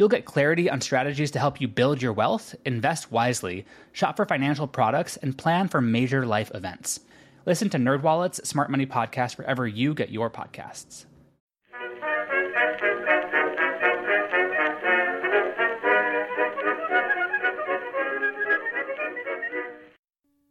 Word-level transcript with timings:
You'll 0.00 0.08
get 0.08 0.24
clarity 0.24 0.70
on 0.70 0.80
strategies 0.80 1.30
to 1.32 1.38
help 1.38 1.60
you 1.60 1.68
build 1.68 2.00
your 2.00 2.14
wealth, 2.14 2.54
invest 2.64 3.12
wisely, 3.12 3.66
shop 3.92 4.16
for 4.16 4.24
financial 4.24 4.66
products, 4.66 5.18
and 5.18 5.36
plan 5.36 5.68
for 5.68 5.82
major 5.82 6.24
life 6.24 6.50
events. 6.54 7.00
Listen 7.44 7.68
to 7.68 7.76
NerdWallet's 7.76 8.48
Smart 8.48 8.70
Money 8.70 8.86
Podcast 8.86 9.36
wherever 9.36 9.68
you 9.68 9.92
get 9.92 10.08
your 10.08 10.30
podcasts. 10.30 11.04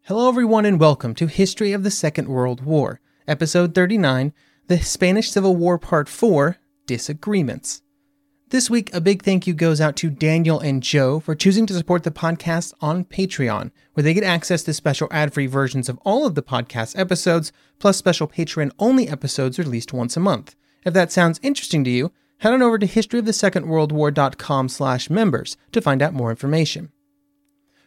Hello, 0.03 0.29
everyone, 0.29 0.65
and 0.65 0.79
welcome 0.79 1.15
to 1.15 1.25
History 1.25 1.71
of 1.71 1.81
the 1.81 1.89
Second 1.89 2.27
World 2.27 2.63
War, 2.63 3.01
Episode 3.27 3.73
39 3.73 4.31
The 4.67 4.77
Spanish 4.77 5.31
Civil 5.31 5.55
War 5.55 5.79
Part 5.79 6.07
4 6.07 6.57
Disagreements. 6.85 7.81
This 8.51 8.67
week, 8.67 8.91
a 8.95 8.99
big 8.99 9.21
thank 9.21 9.45
you 9.45 9.53
goes 9.53 9.79
out 9.79 9.95
to 9.97 10.09
Daniel 10.09 10.59
and 10.59 10.81
Joe 10.81 11.19
for 11.19 11.35
choosing 11.35 11.67
to 11.67 11.73
support 11.75 12.01
the 12.01 12.09
podcast 12.09 12.73
on 12.81 13.05
Patreon, 13.05 13.69
where 13.93 14.03
they 14.03 14.15
get 14.15 14.23
access 14.23 14.63
to 14.63 14.73
special 14.73 15.07
ad 15.11 15.35
free 15.35 15.45
versions 15.45 15.87
of 15.87 15.99
all 16.03 16.25
of 16.25 16.33
the 16.33 16.41
podcast 16.41 16.97
episodes, 16.97 17.51
plus 17.77 17.97
special 17.97 18.27
Patreon 18.27 18.71
only 18.79 19.07
episodes 19.07 19.59
released 19.59 19.93
once 19.93 20.17
a 20.17 20.19
month. 20.19 20.55
If 20.83 20.95
that 20.95 21.11
sounds 21.11 21.39
interesting 21.43 21.83
to 21.83 21.91
you, 21.91 22.11
head 22.39 22.51
on 22.51 22.63
over 22.63 22.79
to 22.79 22.87
historyofthesecondworldwar.com 22.87 24.69
slash 24.69 25.11
members 25.11 25.55
to 25.71 25.79
find 25.79 26.01
out 26.01 26.15
more 26.15 26.31
information. 26.31 26.91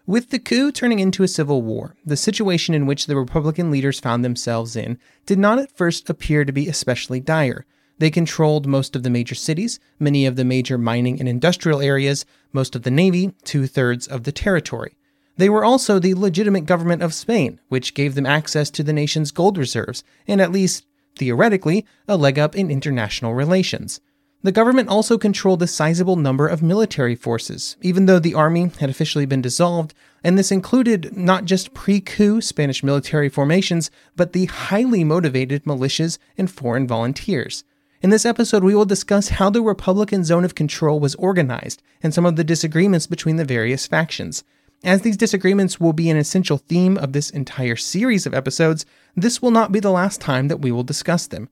With 0.06 0.30
the 0.30 0.38
coup 0.38 0.70
turning 0.70 1.00
into 1.00 1.24
a 1.24 1.28
civil 1.28 1.62
war, 1.62 1.96
the 2.06 2.16
situation 2.16 2.72
in 2.72 2.86
which 2.86 3.06
the 3.06 3.16
Republican 3.16 3.72
leaders 3.72 3.98
found 3.98 4.24
themselves 4.24 4.76
in 4.76 5.00
did 5.26 5.40
not 5.40 5.58
at 5.58 5.76
first 5.76 6.08
appear 6.08 6.44
to 6.44 6.52
be 6.52 6.68
especially 6.68 7.18
dire. 7.18 7.66
They 7.98 8.10
controlled 8.10 8.66
most 8.66 8.96
of 8.96 9.02
the 9.02 9.10
major 9.10 9.34
cities, 9.34 9.78
many 9.98 10.26
of 10.26 10.36
the 10.36 10.44
major 10.44 10.78
mining 10.78 11.20
and 11.20 11.28
industrial 11.28 11.80
areas, 11.80 12.24
most 12.52 12.74
of 12.74 12.82
the 12.82 12.90
navy, 12.90 13.32
two 13.44 13.66
thirds 13.66 14.06
of 14.06 14.24
the 14.24 14.32
territory. 14.32 14.96
They 15.36 15.48
were 15.48 15.64
also 15.64 15.98
the 15.98 16.14
legitimate 16.14 16.66
government 16.66 17.02
of 17.02 17.14
Spain, 17.14 17.60
which 17.68 17.94
gave 17.94 18.14
them 18.14 18.26
access 18.26 18.70
to 18.70 18.82
the 18.82 18.92
nation's 18.92 19.30
gold 19.30 19.56
reserves, 19.56 20.04
and 20.26 20.40
at 20.40 20.52
least, 20.52 20.84
theoretically, 21.16 21.86
a 22.06 22.16
leg 22.16 22.38
up 22.38 22.54
in 22.54 22.70
international 22.70 23.34
relations. 23.34 24.00
The 24.44 24.52
government 24.52 24.88
also 24.88 25.18
controlled 25.18 25.62
a 25.62 25.68
sizable 25.68 26.16
number 26.16 26.48
of 26.48 26.62
military 26.62 27.14
forces, 27.14 27.76
even 27.80 28.06
though 28.06 28.18
the 28.18 28.34
army 28.34 28.72
had 28.80 28.90
officially 28.90 29.24
been 29.24 29.40
dissolved, 29.40 29.94
and 30.24 30.36
this 30.36 30.50
included 30.50 31.16
not 31.16 31.44
just 31.44 31.74
pre 31.74 32.00
coup 32.00 32.40
Spanish 32.40 32.82
military 32.82 33.28
formations, 33.28 33.90
but 34.16 34.32
the 34.32 34.46
highly 34.46 35.04
motivated 35.04 35.62
militias 35.64 36.18
and 36.36 36.50
foreign 36.50 36.88
volunteers. 36.88 37.62
In 38.02 38.10
this 38.10 38.26
episode, 38.26 38.64
we 38.64 38.74
will 38.74 38.84
discuss 38.84 39.28
how 39.28 39.48
the 39.48 39.62
Republican 39.62 40.24
zone 40.24 40.44
of 40.44 40.56
control 40.56 40.98
was 40.98 41.14
organized 41.14 41.84
and 42.02 42.12
some 42.12 42.26
of 42.26 42.34
the 42.34 42.42
disagreements 42.42 43.06
between 43.06 43.36
the 43.36 43.44
various 43.44 43.86
factions. 43.86 44.42
As 44.82 45.02
these 45.02 45.16
disagreements 45.16 45.78
will 45.78 45.92
be 45.92 46.10
an 46.10 46.16
essential 46.16 46.58
theme 46.58 46.98
of 46.98 47.12
this 47.12 47.30
entire 47.30 47.76
series 47.76 48.26
of 48.26 48.34
episodes, 48.34 48.84
this 49.14 49.40
will 49.40 49.52
not 49.52 49.70
be 49.70 49.78
the 49.78 49.92
last 49.92 50.20
time 50.20 50.48
that 50.48 50.56
we 50.56 50.72
will 50.72 50.82
discuss 50.82 51.28
them. 51.28 51.48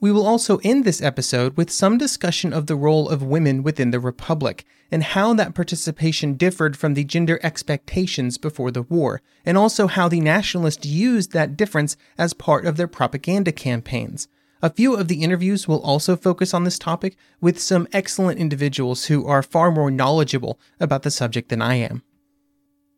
We 0.00 0.12
will 0.12 0.24
also 0.24 0.60
end 0.62 0.84
this 0.84 1.02
episode 1.02 1.56
with 1.56 1.68
some 1.68 1.98
discussion 1.98 2.52
of 2.52 2.68
the 2.68 2.76
role 2.76 3.08
of 3.08 3.24
women 3.24 3.64
within 3.64 3.90
the 3.90 3.98
Republic 3.98 4.64
and 4.92 5.02
how 5.02 5.34
that 5.34 5.56
participation 5.56 6.34
differed 6.34 6.76
from 6.76 6.94
the 6.94 7.02
gender 7.02 7.40
expectations 7.42 8.38
before 8.38 8.70
the 8.70 8.82
war, 8.82 9.20
and 9.44 9.58
also 9.58 9.88
how 9.88 10.06
the 10.06 10.20
nationalists 10.20 10.86
used 10.86 11.32
that 11.32 11.56
difference 11.56 11.96
as 12.16 12.34
part 12.34 12.66
of 12.66 12.76
their 12.76 12.86
propaganda 12.86 13.50
campaigns. 13.50 14.28
A 14.60 14.70
few 14.70 14.96
of 14.96 15.06
the 15.06 15.22
interviews 15.22 15.68
will 15.68 15.80
also 15.82 16.16
focus 16.16 16.52
on 16.52 16.64
this 16.64 16.80
topic 16.80 17.16
with 17.40 17.60
some 17.60 17.86
excellent 17.92 18.40
individuals 18.40 19.04
who 19.04 19.24
are 19.24 19.42
far 19.42 19.70
more 19.70 19.90
knowledgeable 19.90 20.58
about 20.80 21.02
the 21.02 21.12
subject 21.12 21.48
than 21.48 21.62
I 21.62 21.74
am. 21.74 22.02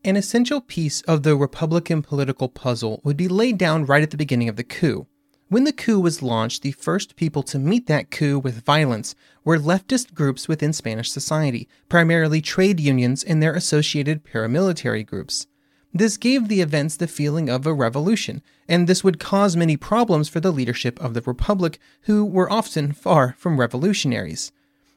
An 0.03 0.17
essential 0.17 0.63
piece 0.63 1.03
of 1.03 1.23
the 1.23 1.37
Republican 1.37 2.01
political 2.01 2.49
puzzle 2.49 3.03
would 3.05 3.19
be 3.19 3.29
laid 3.29 3.59
down 3.59 3.85
right 3.85 4.03
at 4.03 4.11
the 4.11 4.17
beginning 4.17 4.49
of 4.49 4.57
the 4.57 4.65
coup. 4.65 5.07
When 5.49 5.65
the 5.65 5.73
coup 5.73 6.01
was 6.01 6.23
launched, 6.23 6.63
the 6.63 6.73
first 6.73 7.17
people 7.17 7.43
to 7.43 7.59
meet 7.59 7.87
that 7.89 8.11
coup 8.11 8.39
with 8.39 8.65
violence 8.65 9.15
were 9.45 9.59
leftist 9.59 10.15
groups 10.15 10.49
within 10.49 10.73
Spanish 10.73 11.11
society, 11.11 11.69
primarily 11.91 12.41
trade 12.41 12.81
unions 12.81 13.23
and 13.23 13.43
their 13.43 13.53
associated 13.53 14.25
paramilitary 14.25 15.05
groups. 15.05 15.47
This 15.93 16.17
gave 16.17 16.47
the 16.47 16.61
events 16.61 16.97
the 16.97 17.09
feeling 17.09 17.49
of 17.49 17.67
a 17.67 17.75
revolution, 17.75 18.43
and 18.69 18.87
this 18.87 19.03
would 19.03 19.19
cause 19.19 19.57
many 19.57 19.77
problems 19.77 20.29
for 20.29 20.39
the 20.39 20.53
leadership 20.53 21.01
of 21.01 21.15
the 21.15 21.23
Republic, 21.23 21.81
who 22.03 22.25
were 22.25 22.51
often 22.51 22.93
far 22.93 23.35
from 23.39 23.59
revolutionaries. 23.59 24.53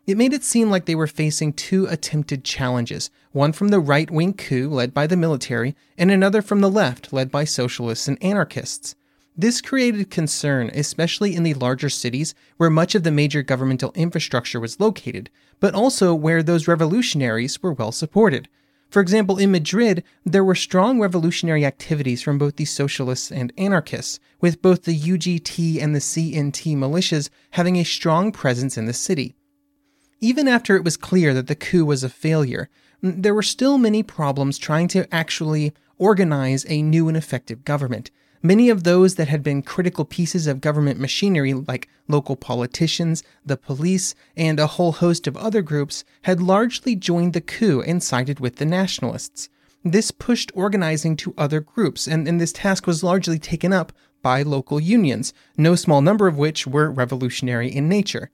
It 0.05 0.17
made 0.17 0.33
it 0.33 0.43
seem 0.43 0.69
like 0.69 0.85
they 0.85 0.95
were 0.95 1.07
facing 1.07 1.53
two 1.53 1.87
attempted 1.87 2.43
challenges 2.43 3.09
one 3.31 3.53
from 3.53 3.69
the 3.69 3.79
right 3.79 4.11
wing 4.11 4.33
coup 4.33 4.69
led 4.69 4.93
by 4.93 5.07
the 5.07 5.17
military, 5.17 5.75
and 5.97 6.11
another 6.11 6.43
from 6.43 6.61
the 6.61 6.69
left 6.69 7.11
led 7.11 7.31
by 7.31 7.45
socialists 7.45 8.07
and 8.07 8.21
anarchists. 8.21 8.95
This 9.35 9.61
created 9.61 10.11
concern, 10.11 10.69
especially 10.75 11.35
in 11.35 11.41
the 11.41 11.55
larger 11.55 11.89
cities 11.89 12.35
where 12.57 12.69
much 12.69 12.93
of 12.93 13.01
the 13.01 13.11
major 13.11 13.41
governmental 13.41 13.91
infrastructure 13.95 14.59
was 14.59 14.79
located, 14.79 15.31
but 15.59 15.73
also 15.73 16.13
where 16.13 16.43
those 16.43 16.67
revolutionaries 16.67 17.63
were 17.63 17.73
well 17.73 17.91
supported. 17.91 18.47
For 18.93 19.01
example, 19.01 19.39
in 19.39 19.49
Madrid, 19.49 20.03
there 20.23 20.43
were 20.43 20.53
strong 20.53 20.99
revolutionary 20.99 21.65
activities 21.65 22.21
from 22.21 22.37
both 22.37 22.57
the 22.57 22.65
socialists 22.65 23.31
and 23.31 23.51
anarchists, 23.57 24.19
with 24.39 24.61
both 24.61 24.83
the 24.83 24.95
UGT 24.95 25.81
and 25.81 25.95
the 25.95 25.99
CNT 25.99 26.77
militias 26.77 27.31
having 27.53 27.77
a 27.77 27.85
strong 27.85 28.31
presence 28.31 28.77
in 28.77 28.85
the 28.85 28.93
city. 28.93 29.33
Even 30.21 30.47
after 30.47 30.75
it 30.75 30.83
was 30.83 30.95
clear 30.95 31.33
that 31.33 31.47
the 31.47 31.55
coup 31.55 31.85
was 31.85 32.03
a 32.03 32.07
failure, 32.07 32.69
there 33.01 33.33
were 33.33 33.41
still 33.41 33.79
many 33.79 34.03
problems 34.03 34.59
trying 34.59 34.87
to 34.89 35.11
actually 35.11 35.73
organize 35.97 36.63
a 36.69 36.83
new 36.83 37.07
and 37.07 37.17
effective 37.17 37.65
government. 37.65 38.11
Many 38.45 38.69
of 38.69 38.83
those 38.83 39.15
that 39.15 39.29
had 39.29 39.41
been 39.41 39.61
critical 39.61 40.03
pieces 40.03 40.47
of 40.47 40.59
government 40.59 40.99
machinery, 40.99 41.53
like 41.53 41.87
local 42.09 42.35
politicians, 42.35 43.23
the 43.45 43.55
police, 43.55 44.15
and 44.35 44.59
a 44.59 44.67
whole 44.67 44.91
host 44.91 45.27
of 45.27 45.37
other 45.37 45.61
groups, 45.61 46.03
had 46.23 46.41
largely 46.41 46.93
joined 46.93 47.31
the 47.31 47.39
coup 47.39 47.81
and 47.81 48.03
sided 48.03 48.41
with 48.41 48.57
the 48.57 48.65
nationalists. 48.65 49.47
This 49.85 50.11
pushed 50.11 50.51
organizing 50.53 51.15
to 51.17 51.33
other 51.37 51.61
groups, 51.61 52.05
and, 52.05 52.27
and 52.27 52.41
this 52.41 52.51
task 52.51 52.85
was 52.85 53.01
largely 53.01 53.39
taken 53.39 53.71
up 53.71 53.93
by 54.21 54.41
local 54.41 54.77
unions, 54.77 55.33
no 55.55 55.75
small 55.75 56.01
number 56.01 56.27
of 56.27 56.37
which 56.37 56.67
were 56.67 56.91
revolutionary 56.91 57.73
in 57.73 57.87
nature. 57.87 58.29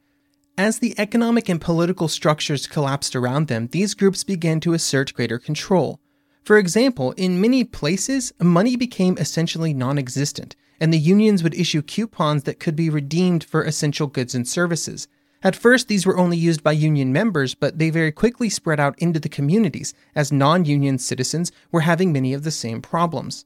As 0.58 0.80
the 0.80 0.96
economic 1.00 1.50
and 1.50 1.62
political 1.62 2.08
structures 2.08 2.66
collapsed 2.66 3.16
around 3.16 3.48
them, 3.48 3.70
these 3.72 3.94
groups 3.94 4.24
began 4.24 4.60
to 4.62 4.74
assert 4.74 5.14
greater 5.14 5.38
control. 5.38 6.00
For 6.44 6.58
example, 6.58 7.12
in 7.14 7.42
many 7.42 7.64
places, 7.64 8.34
money 8.40 8.76
became 8.76 9.18
essentially 9.18 9.74
non 9.74 9.98
existent, 9.98 10.56
and 10.80 10.94
the 10.94 10.98
unions 10.98 11.44
would 11.44 11.54
issue 11.54 11.82
coupons 11.82 12.44
that 12.44 12.60
could 12.60 12.76
be 12.76 12.90
redeemed 12.90 13.44
for 13.44 13.64
essential 13.64 14.08
goods 14.08 14.34
and 14.34 14.48
services. 14.48 15.08
At 15.42 15.56
first, 15.56 15.88
these 15.88 16.06
were 16.06 16.18
only 16.18 16.38
used 16.38 16.64
by 16.64 16.74
union 16.74 17.14
members, 17.14 17.56
but 17.56 17.80
they 17.80 17.90
very 17.90 18.12
quickly 18.12 18.50
spread 18.50 18.80
out 18.80 19.00
into 19.00 19.20
the 19.20 19.30
communities, 19.30 19.94
as 20.14 20.32
non 20.32 20.66
union 20.66 20.98
citizens 20.98 21.52
were 21.72 21.82
having 21.82 22.12
many 22.12 22.34
of 22.34 22.44
the 22.44 22.52
same 22.52 22.82
problems. 22.82 23.46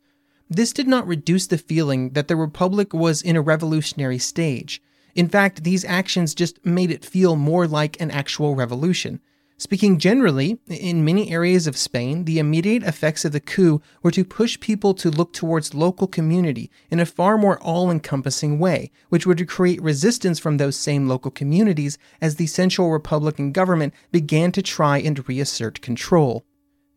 This 0.49 0.73
did 0.73 0.87
not 0.87 1.07
reduce 1.07 1.47
the 1.47 1.57
feeling 1.57 2.11
that 2.11 2.27
the 2.27 2.35
Republic 2.35 2.93
was 2.93 3.21
in 3.21 3.35
a 3.35 3.41
revolutionary 3.41 4.17
stage. 4.17 4.81
In 5.15 5.29
fact, 5.29 5.63
these 5.63 5.85
actions 5.85 6.33
just 6.33 6.65
made 6.65 6.89
it 6.89 7.05
feel 7.05 7.35
more 7.35 7.67
like 7.67 7.99
an 8.01 8.09
actual 8.09 8.55
revolution. 8.55 9.19
Speaking 9.57 9.99
generally, 9.99 10.59
in 10.67 11.05
many 11.05 11.31
areas 11.31 11.67
of 11.67 11.77
Spain, 11.77 12.25
the 12.25 12.39
immediate 12.39 12.83
effects 12.83 13.23
of 13.23 13.31
the 13.31 13.39
coup 13.39 13.81
were 14.01 14.11
to 14.11 14.25
push 14.25 14.59
people 14.59 14.93
to 14.95 15.11
look 15.11 15.31
towards 15.31 15.73
local 15.73 16.07
community 16.07 16.71
in 16.89 16.99
a 16.99 17.05
far 17.05 17.37
more 17.37 17.59
all 17.61 17.91
encompassing 17.91 18.59
way, 18.59 18.91
which 19.09 19.25
would 19.25 19.47
create 19.47 19.81
resistance 19.81 20.39
from 20.39 20.57
those 20.57 20.75
same 20.75 21.07
local 21.07 21.31
communities 21.31 21.97
as 22.19 22.35
the 22.35 22.47
central 22.47 22.91
Republican 22.91 23.51
government 23.51 23.93
began 24.11 24.51
to 24.51 24.61
try 24.61 24.97
and 24.97 25.27
reassert 25.29 25.81
control. 25.81 26.45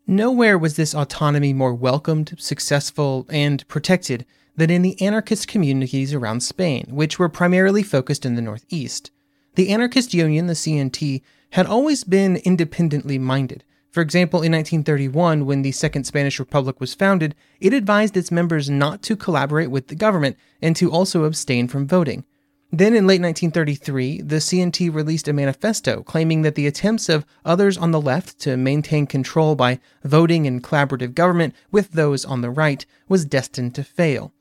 Nowhere 0.07 0.57
was 0.57 0.77
this 0.77 0.95
autonomy 0.95 1.53
more 1.53 1.75
welcomed, 1.75 2.35
successful, 2.39 3.27
and 3.29 3.67
protected 3.69 4.25
than 4.57 4.71
in 4.71 4.83
the 4.83 5.01
anarchist 5.01 5.47
communities 5.47 6.15
around 6.15 6.41
Spain, 6.41 6.87
which 6.89 7.19
were 7.19 7.29
primarily 7.29 7.83
focused 7.83 8.25
in 8.25 8.35
the 8.35 8.43
Northeast. 8.43 9.11
The 9.57 9.71
anarchist 9.71 10.15
union, 10.15 10.47
the 10.47 10.55
CNT, 10.55 11.23
had 11.51 11.67
always 11.67 12.05
been 12.05 12.37
independently 12.37 13.19
minded. 13.19 13.65
For 13.91 14.03
example, 14.03 14.41
in 14.41 14.53
1931, 14.53 15.47
when 15.47 15.63
the 15.63 15.73
Second 15.73 16.05
Spanish 16.05 16.39
Republic 16.39 16.81
was 16.81 16.93
founded, 16.93 17.35
it 17.61 17.73
advised 17.73 18.17
its 18.17 18.31
members 18.31 18.69
not 18.69 19.01
to 19.03 19.17
collaborate 19.17 19.71
with 19.71 19.89
the 19.89 19.95
government 19.95 20.37
and 20.61 20.77
to 20.77 20.91
also 20.91 21.25
abstain 21.25 21.67
from 21.67 21.87
voting. 21.87 22.25
Then 22.71 22.95
in 22.95 23.07
late 23.07 23.23
1933, 23.23 24.21
the 24.23 24.37
CNT 24.37 24.93
released 24.93 25.29
a 25.29 25.33
manifesto 25.33 26.03
claiming 26.03 26.43
that 26.43 26.57
the 26.57 26.67
attempts 26.67 27.09
of 27.09 27.25
others 27.45 27.79
on 27.79 27.93
the 27.93 28.01
left 28.01 28.39
to 28.41 28.57
maintain 28.57 29.07
control 29.07 29.55
by 29.55 29.81
voting 30.05 30.47
and 30.47 30.63
collaborative 30.63 31.15
government 31.15 31.55
with 31.71 31.93
those 31.93 32.25
on 32.25 32.43
the 32.43 32.51
right 32.51 32.85
was 33.09 33.25
destined 33.25 33.75
to 33.77 33.85
fail. 33.85 34.35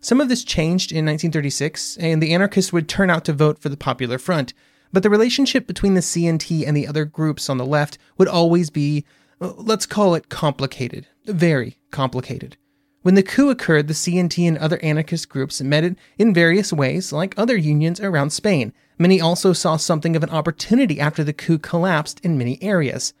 Some 0.00 0.20
of 0.20 0.28
this 0.28 0.44
changed 0.44 0.92
in 0.92 1.04
1936, 1.04 1.96
and 1.98 2.22
the 2.22 2.32
anarchists 2.32 2.72
would 2.72 2.88
turn 2.88 3.10
out 3.10 3.24
to 3.24 3.32
vote 3.32 3.58
for 3.58 3.68
the 3.68 3.76
Popular 3.76 4.18
Front, 4.18 4.54
but 4.96 5.02
the 5.02 5.10
relationship 5.10 5.66
between 5.66 5.92
the 5.92 6.00
CNT 6.00 6.66
and 6.66 6.74
the 6.74 6.86
other 6.86 7.04
groups 7.04 7.50
on 7.50 7.58
the 7.58 7.66
left 7.66 7.98
would 8.16 8.28
always 8.28 8.70
be, 8.70 9.04
uh, 9.42 9.52
let's 9.58 9.84
call 9.84 10.14
it 10.14 10.30
complicated, 10.30 11.06
very 11.26 11.76
complicated. 11.90 12.56
When 13.02 13.14
the 13.14 13.22
coup 13.22 13.50
occurred, 13.50 13.88
the 13.88 13.92
CNT 13.92 14.48
and 14.48 14.56
other 14.56 14.82
anarchist 14.82 15.28
groups 15.28 15.60
met 15.60 15.84
it 15.84 15.98
in 16.16 16.32
various 16.32 16.72
ways, 16.72 17.12
like 17.12 17.34
other 17.36 17.58
unions 17.58 18.00
around 18.00 18.30
Spain. 18.30 18.72
Many 18.98 19.20
also 19.20 19.52
saw 19.52 19.76
something 19.76 20.16
of 20.16 20.22
an 20.22 20.30
opportunity 20.30 20.98
after 20.98 21.22
the 21.22 21.34
coup 21.34 21.58
collapsed 21.58 22.18
in 22.20 22.38
many 22.38 22.58
areas. 22.62 23.12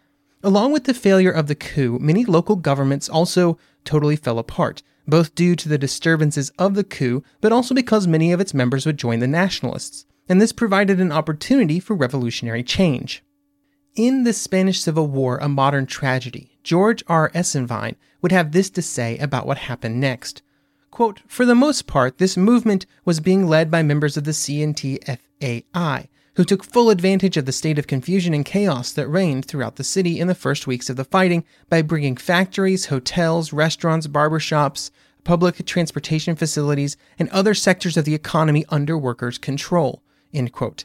Along 0.42 0.72
with 0.72 0.84
the 0.84 0.94
failure 0.94 1.30
of 1.30 1.46
the 1.46 1.54
coup, 1.54 1.98
many 2.00 2.24
local 2.24 2.56
governments 2.56 3.06
also 3.06 3.58
totally 3.84 4.16
fell 4.16 4.38
apart, 4.38 4.82
both 5.06 5.34
due 5.34 5.54
to 5.56 5.68
the 5.68 5.76
disturbances 5.76 6.48
of 6.58 6.74
the 6.74 6.84
coup, 6.84 7.22
but 7.42 7.52
also 7.52 7.74
because 7.74 8.06
many 8.06 8.32
of 8.32 8.40
its 8.40 8.54
members 8.54 8.86
would 8.86 8.96
join 8.96 9.18
the 9.18 9.26
nationalists 9.26 10.06
and 10.28 10.40
this 10.40 10.52
provided 10.52 11.00
an 11.00 11.12
opportunity 11.12 11.80
for 11.80 11.94
revolutionary 11.94 12.62
change. 12.62 13.22
In 13.94 14.24
the 14.24 14.32
Spanish 14.32 14.80
Civil 14.80 15.06
War, 15.06 15.38
a 15.38 15.48
modern 15.48 15.86
tragedy, 15.86 16.58
George 16.62 17.02
R. 17.06 17.30
Esenwein 17.30 17.96
would 18.20 18.32
have 18.32 18.52
this 18.52 18.68
to 18.70 18.82
say 18.82 19.16
about 19.18 19.46
what 19.46 19.58
happened 19.58 20.00
next. 20.00 20.42
Quote, 20.90 21.20
For 21.26 21.44
the 21.44 21.54
most 21.54 21.86
part, 21.86 22.18
this 22.18 22.36
movement 22.36 22.86
was 23.04 23.20
being 23.20 23.46
led 23.46 23.70
by 23.70 23.82
members 23.82 24.16
of 24.16 24.24
the 24.24 24.32
CNT 24.32 24.98
FAI, 25.04 26.08
who 26.34 26.44
took 26.44 26.64
full 26.64 26.90
advantage 26.90 27.36
of 27.36 27.46
the 27.46 27.52
state 27.52 27.78
of 27.78 27.86
confusion 27.86 28.34
and 28.34 28.44
chaos 28.44 28.92
that 28.92 29.08
reigned 29.08 29.44
throughout 29.44 29.76
the 29.76 29.84
city 29.84 30.20
in 30.20 30.28
the 30.28 30.34
first 30.34 30.66
weeks 30.66 30.90
of 30.90 30.96
the 30.96 31.04
fighting 31.04 31.44
by 31.70 31.80
bringing 31.82 32.16
factories, 32.16 32.86
hotels, 32.86 33.52
restaurants, 33.52 34.06
barbershops, 34.06 34.90
public 35.24 35.64
transportation 35.64 36.36
facilities, 36.36 36.96
and 37.18 37.28
other 37.30 37.54
sectors 37.54 37.96
of 37.96 38.04
the 38.04 38.14
economy 38.14 38.64
under 38.68 38.98
workers' 38.98 39.38
control. 39.38 40.02
End 40.32 40.52
quote. 40.52 40.84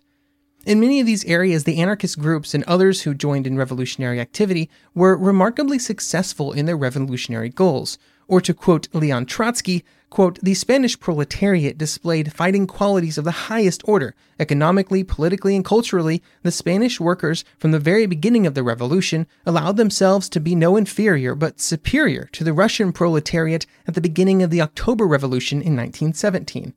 In 0.64 0.80
many 0.80 1.00
of 1.00 1.08
these 1.08 1.26
areas, 1.26 1.64
the 1.64 1.82
anarchist 1.82 2.20
groups 2.20 2.54
and 2.54 2.64
others 2.66 3.02
who 3.02 3.16
joined 3.16 3.48
in 3.48 3.58
revolutionary 3.58 4.20
activity 4.20 4.70
were 4.94 5.18
remarkably 5.18 5.80
successful 5.80 6.54
in 6.54 6.68
their 6.68 6.78
revolutionary 6.78 7.50
goals. 7.50 7.98
Or 8.28 8.42
to 8.42 8.54
quote 8.54 8.88
Leon 8.94 9.26
Trotsky, 9.26 9.84
quote, 10.12 10.38
the 10.40 10.54
Spanish 10.54 11.00
proletariat 11.00 11.80
displayed 11.80 12.32
fighting 12.32 12.68
qualities 12.68 13.18
of 13.18 13.26
the 13.26 13.50
highest 13.50 13.82
order. 13.86 14.14
Economically, 14.40 15.04
politically, 15.04 15.56
and 15.56 15.66
culturally, 15.66 16.22
the 16.44 16.52
Spanish 16.52 17.00
workers, 17.00 17.44
from 17.58 17.72
the 17.72 17.80
very 17.80 18.06
beginning 18.06 18.46
of 18.46 18.54
the 18.54 18.62
revolution, 18.62 19.26
allowed 19.48 19.78
themselves 19.78 20.30
to 20.30 20.40
be 20.40 20.54
no 20.54 20.78
inferior 20.78 21.34
but 21.34 21.60
superior 21.60 22.30
to 22.34 22.44
the 22.44 22.54
Russian 22.54 22.94
proletariat 22.94 23.66
at 23.88 23.96
the 23.96 24.02
beginning 24.02 24.44
of 24.44 24.52
the 24.52 24.62
October 24.62 25.08
Revolution 25.08 25.58
in 25.58 25.76
1917 25.76 26.76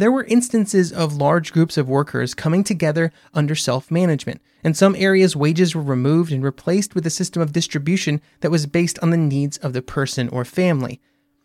there 0.00 0.10
were 0.10 0.24
instances 0.24 0.92
of 0.92 1.16
large 1.16 1.52
groups 1.52 1.76
of 1.76 1.88
workers 1.88 2.32
coming 2.34 2.64
together 2.64 3.12
under 3.34 3.54
self 3.54 3.90
management. 3.90 4.40
In 4.64 4.72
some 4.72 4.96
areas, 4.96 5.36
wages 5.36 5.74
were 5.74 5.82
removed 5.82 6.32
and 6.32 6.42
replaced 6.42 6.94
with 6.94 7.06
a 7.06 7.10
system 7.10 7.42
of 7.42 7.52
distribution 7.52 8.20
that 8.40 8.50
was 8.50 8.66
based 8.66 8.98
on 9.00 9.10
the 9.10 9.16
needs 9.16 9.58
of 9.58 9.72
the 9.72 9.82
person 9.82 10.28
or 10.30 10.44
family. 10.44 11.00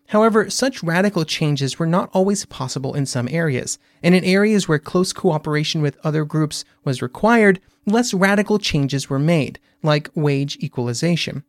However, 0.10 0.50
such 0.50 0.84
radical 0.84 1.26
changes 1.26 1.80
were 1.80 1.88
not 1.88 2.10
always 2.14 2.46
possible 2.46 2.94
in 2.94 3.06
some 3.06 3.28
areas, 3.30 3.80
and 4.04 4.14
in 4.14 4.24
areas 4.24 4.68
where 4.68 4.80
close 4.80 5.12
cooperation 5.12 5.82
with 5.82 5.98
other 6.04 6.24
groups 6.24 6.64
was 6.84 7.02
required, 7.02 7.60
less 7.86 8.14
radical 8.14 8.60
changes 8.60 9.10
were 9.10 9.20
made, 9.20 9.60
like 9.82 10.10
wage 10.14 10.58
equalization. 10.62 11.44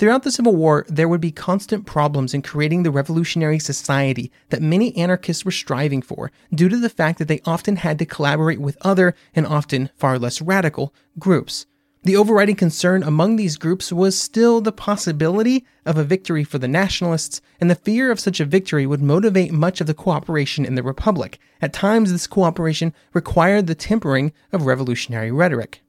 Throughout 0.00 0.22
the 0.22 0.30
Civil 0.30 0.56
War, 0.56 0.86
there 0.88 1.10
would 1.10 1.20
be 1.20 1.30
constant 1.30 1.84
problems 1.84 2.32
in 2.32 2.40
creating 2.40 2.84
the 2.84 2.90
revolutionary 2.90 3.58
society 3.58 4.32
that 4.48 4.62
many 4.62 4.96
anarchists 4.96 5.44
were 5.44 5.50
striving 5.50 6.00
for, 6.00 6.32
due 6.54 6.70
to 6.70 6.78
the 6.78 6.88
fact 6.88 7.18
that 7.18 7.28
they 7.28 7.42
often 7.44 7.76
had 7.76 7.98
to 7.98 8.06
collaborate 8.06 8.62
with 8.62 8.78
other, 8.80 9.14
and 9.34 9.46
often 9.46 9.90
far 9.98 10.18
less 10.18 10.40
radical, 10.40 10.94
groups. 11.18 11.66
The 12.02 12.16
overriding 12.16 12.56
concern 12.56 13.02
among 13.02 13.36
these 13.36 13.58
groups 13.58 13.92
was 13.92 14.18
still 14.18 14.62
the 14.62 14.72
possibility 14.72 15.66
of 15.84 15.98
a 15.98 16.02
victory 16.02 16.44
for 16.44 16.56
the 16.56 16.66
nationalists, 16.66 17.42
and 17.60 17.70
the 17.70 17.74
fear 17.74 18.10
of 18.10 18.18
such 18.18 18.40
a 18.40 18.46
victory 18.46 18.86
would 18.86 19.02
motivate 19.02 19.52
much 19.52 19.82
of 19.82 19.86
the 19.86 19.92
cooperation 19.92 20.64
in 20.64 20.76
the 20.76 20.82
Republic. 20.82 21.38
At 21.60 21.74
times, 21.74 22.10
this 22.10 22.26
cooperation 22.26 22.94
required 23.12 23.66
the 23.66 23.74
tempering 23.74 24.32
of 24.50 24.64
revolutionary 24.64 25.30
rhetoric. 25.30 25.82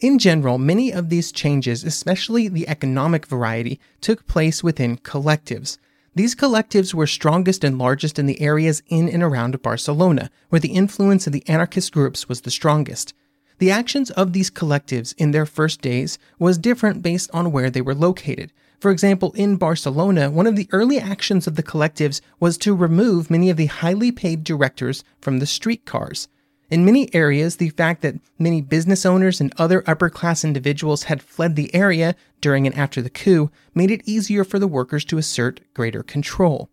In 0.00 0.18
general, 0.18 0.58
many 0.58 0.92
of 0.92 1.08
these 1.08 1.30
changes, 1.30 1.84
especially 1.84 2.48
the 2.48 2.68
economic 2.68 3.26
variety, 3.26 3.78
took 4.00 4.26
place 4.26 4.62
within 4.62 4.98
collectives. 4.98 5.78
These 6.16 6.34
collectives 6.34 6.94
were 6.94 7.06
strongest 7.06 7.64
and 7.64 7.78
largest 7.78 8.18
in 8.18 8.26
the 8.26 8.40
areas 8.40 8.82
in 8.88 9.08
and 9.08 9.22
around 9.22 9.62
Barcelona, 9.62 10.30
where 10.48 10.60
the 10.60 10.74
influence 10.74 11.26
of 11.26 11.32
the 11.32 11.48
anarchist 11.48 11.92
groups 11.92 12.28
was 12.28 12.42
the 12.42 12.50
strongest. 12.50 13.14
The 13.58 13.70
actions 13.70 14.10
of 14.10 14.32
these 14.32 14.50
collectives 14.50 15.14
in 15.16 15.30
their 15.30 15.46
first 15.46 15.80
days 15.80 16.18
was 16.38 16.58
different 16.58 17.02
based 17.02 17.30
on 17.32 17.52
where 17.52 17.70
they 17.70 17.80
were 17.80 17.94
located. 17.94 18.52
For 18.80 18.90
example, 18.90 19.32
in 19.32 19.56
Barcelona, 19.56 20.30
one 20.30 20.46
of 20.46 20.56
the 20.56 20.68
early 20.72 20.98
actions 20.98 21.46
of 21.46 21.54
the 21.54 21.62
collectives 21.62 22.20
was 22.40 22.58
to 22.58 22.74
remove 22.74 23.30
many 23.30 23.48
of 23.48 23.56
the 23.56 23.66
highly 23.66 24.12
paid 24.12 24.44
directors 24.44 25.04
from 25.20 25.38
the 25.38 25.46
streetcars. 25.46 26.28
In 26.70 26.84
many 26.84 27.14
areas, 27.14 27.56
the 27.56 27.68
fact 27.70 28.02
that 28.02 28.18
many 28.38 28.62
business 28.62 29.04
owners 29.04 29.40
and 29.40 29.52
other 29.58 29.84
upper 29.86 30.08
class 30.08 30.44
individuals 30.44 31.04
had 31.04 31.22
fled 31.22 31.56
the 31.56 31.74
area 31.74 32.16
during 32.40 32.66
and 32.66 32.74
after 32.76 33.02
the 33.02 33.10
coup 33.10 33.50
made 33.74 33.90
it 33.90 34.02
easier 34.06 34.44
for 34.44 34.58
the 34.58 34.68
workers 34.68 35.04
to 35.06 35.18
assert 35.18 35.60
greater 35.74 36.02
control. 36.02 36.70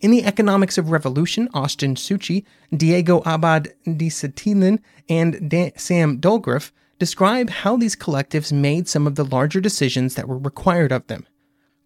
In 0.00 0.10
the 0.10 0.24
Economics 0.24 0.78
of 0.78 0.90
Revolution, 0.90 1.48
Augustin 1.54 1.96
Souchy, 1.96 2.44
Diego 2.76 3.22
Abad 3.24 3.74
de 3.84 4.08
Santillán, 4.08 4.80
and 5.08 5.72
Sam 5.76 6.18
Dolgoff 6.18 6.72
describe 6.98 7.50
how 7.50 7.76
these 7.76 7.96
collectives 7.96 8.52
made 8.52 8.88
some 8.88 9.06
of 9.06 9.14
the 9.14 9.24
larger 9.24 9.60
decisions 9.60 10.14
that 10.14 10.28
were 10.28 10.38
required 10.38 10.92
of 10.92 11.06
them. 11.06 11.26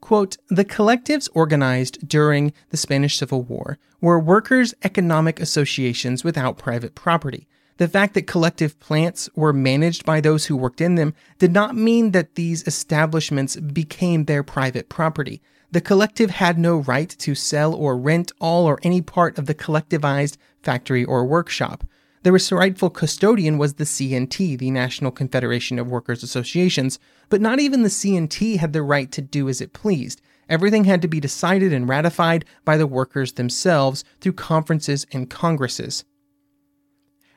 Quote, 0.01 0.37
the 0.49 0.65
collectives 0.65 1.29
organized 1.35 2.09
during 2.09 2.53
the 2.71 2.77
Spanish 2.77 3.19
Civil 3.19 3.43
War 3.43 3.79
were 4.01 4.19
workers' 4.19 4.75
economic 4.85 5.41
associations 5.41 6.25
without 6.25 6.57
private 6.57 6.95
property. 6.95 7.47
The 7.79 7.89
fact 7.89 8.15
that 8.15 8.27
collective 8.27 8.79
plants 8.81 9.29
were 9.35 9.53
managed 9.53 10.05
by 10.05 10.21
those 10.21 10.47
who 10.47 10.57
worked 10.57 10.81
in 10.81 10.97
them 10.97 11.15
did 11.39 11.53
not 11.53 11.77
mean 11.77 12.11
that 12.13 12.35
these 12.35 12.67
establishments 12.67 13.57
became 13.57 14.25
their 14.25 14.43
private 14.43 14.89
property. 14.89 15.41
The 15.71 15.81
collective 15.81 16.31
had 16.31 16.59
no 16.59 16.79
right 16.79 17.09
to 17.19 17.35
sell 17.35 17.75
or 17.75 17.97
rent 17.97 18.33
all 18.41 18.67
or 18.67 18.81
any 18.83 19.03
part 19.03 19.39
of 19.39 19.47
the 19.47 19.55
collectivized 19.55 20.39
factory 20.63 21.05
or 21.05 21.25
workshop. 21.25 21.85
The 22.23 22.33
rightful 22.53 22.91
custodian 22.91 23.59
was 23.59 23.75
the 23.75 23.85
CNT, 23.85 24.59
the 24.59 24.71
National 24.71 25.11
Confederation 25.11 25.79
of 25.79 25.91
Workers' 25.91 26.23
Associations, 26.23 26.99
but 27.29 27.41
not 27.41 27.61
even 27.61 27.83
the 27.83 27.89
CNT 27.89 28.59
had 28.59 28.73
the 28.73 28.83
right 28.83 29.11
to 29.13 29.23
do 29.23 29.49
as 29.49 29.61
it 29.61 29.73
pleased. 29.73 30.21
Everything 30.49 30.85
had 30.85 31.03
to 31.03 31.09
be 31.09 31.21
decided 31.21 31.73
and 31.73 31.89
ratified 31.89 32.45
by 32.65 32.77
the 32.77 32.87
workers 32.87 33.33
themselves 33.33 34.05
through 34.21 34.33
conferences 34.33 35.07
and 35.13 35.31
congresses. 35.31 36.05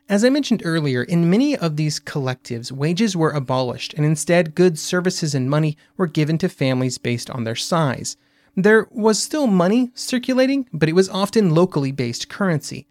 As 0.10 0.26
I 0.26 0.30
mentioned 0.30 0.62
earlier, 0.66 1.04
in 1.04 1.30
many 1.30 1.56
of 1.56 1.78
these 1.78 2.00
collectives, 2.00 2.72
wages 2.72 3.16
were 3.16 3.32
abolished, 3.32 3.94
and 3.94 4.06
instead 4.06 4.56
goods, 4.56 4.82
services, 4.82 5.36
and 5.36 5.50
money 5.50 5.78
were 5.96 6.08
given 6.08 6.38
to 6.40 6.50
families 6.50 6.98
based 6.98 7.30
on 7.30 7.44
their 7.44 7.56
size. 7.56 8.18
There 8.56 8.88
was 8.92 9.22
still 9.22 9.48
money 9.48 9.92
circulating, 9.94 10.68
but 10.74 10.90
it 10.90 10.96
was 10.96 11.08
often 11.08 11.56
locally 11.56 11.92
based 11.92 12.28
currency. 12.28 12.88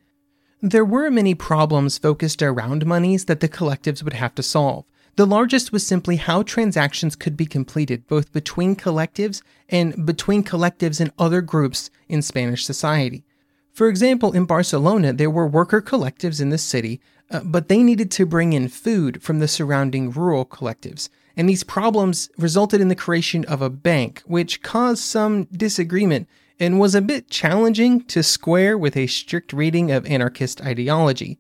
There 0.63 0.85
were 0.85 1.11
many 1.11 1.35
problems 1.35 1.97
focused 1.97 2.43
around 2.43 2.85
monies 2.85 3.25
that 3.25 3.41
the 3.41 3.49
collectives 3.49 4.03
would 4.03 4.13
have 4.13 4.35
to 4.35 4.43
solve. 4.43 4.85
The 5.17 5.27
largest 5.27 5.73
was 5.73 5.87
simply 5.87 6.17
how 6.17 6.43
transactions 6.43 7.17
could 7.17 7.35
be 7.35 7.47
completed, 7.47 8.07
both 8.07 8.31
between 8.33 8.77
collectives 8.77 9.41
and 9.71 10.05
between 10.05 10.45
collectives 10.45 11.01
and 11.01 11.13
other 11.19 11.41
groups 11.41 11.91
in 12.11 12.21
Spanish 12.21 12.67
society. 12.67 13.25
For 13.73 13.89
example, 13.89 14.33
in 14.33 14.45
Barcelona, 14.45 15.15
there 15.15 15.31
were 15.31 15.47
worker 15.47 15.81
collectives 15.81 16.43
in 16.43 16.51
the 16.51 16.59
city, 16.59 17.01
uh, 17.31 17.41
but 17.43 17.69
they 17.69 17.83
needed 17.83 18.11
to 18.11 18.27
bring 18.27 18.53
in 18.53 18.69
food 18.69 19.23
from 19.23 19.39
the 19.39 19.49
surrounding 19.49 20.11
rural 20.11 20.45
collectives. 20.45 21.09
And 21.39 21.49
these 21.49 21.65
problems 21.65 22.29
resulted 22.37 22.83
in 22.83 22.89
the 22.89 22.95
creation 22.95 23.47
of 23.47 23.63
a 23.63 23.71
bank, 23.71 24.23
which 24.27 24.63
caused 24.63 25.03
some 25.03 25.45
disagreement 25.45 26.29
and 26.61 26.79
was 26.79 26.95
a 26.95 27.01
bit 27.01 27.31
challenging 27.31 28.03
to 28.03 28.23
square 28.23 28.77
with 28.77 28.97
a 28.97 29.07
strict 29.07 29.53
reading 29.53 29.91
of 29.91 30.07
anarchist 30.07 30.61
ideology. 30.61 31.39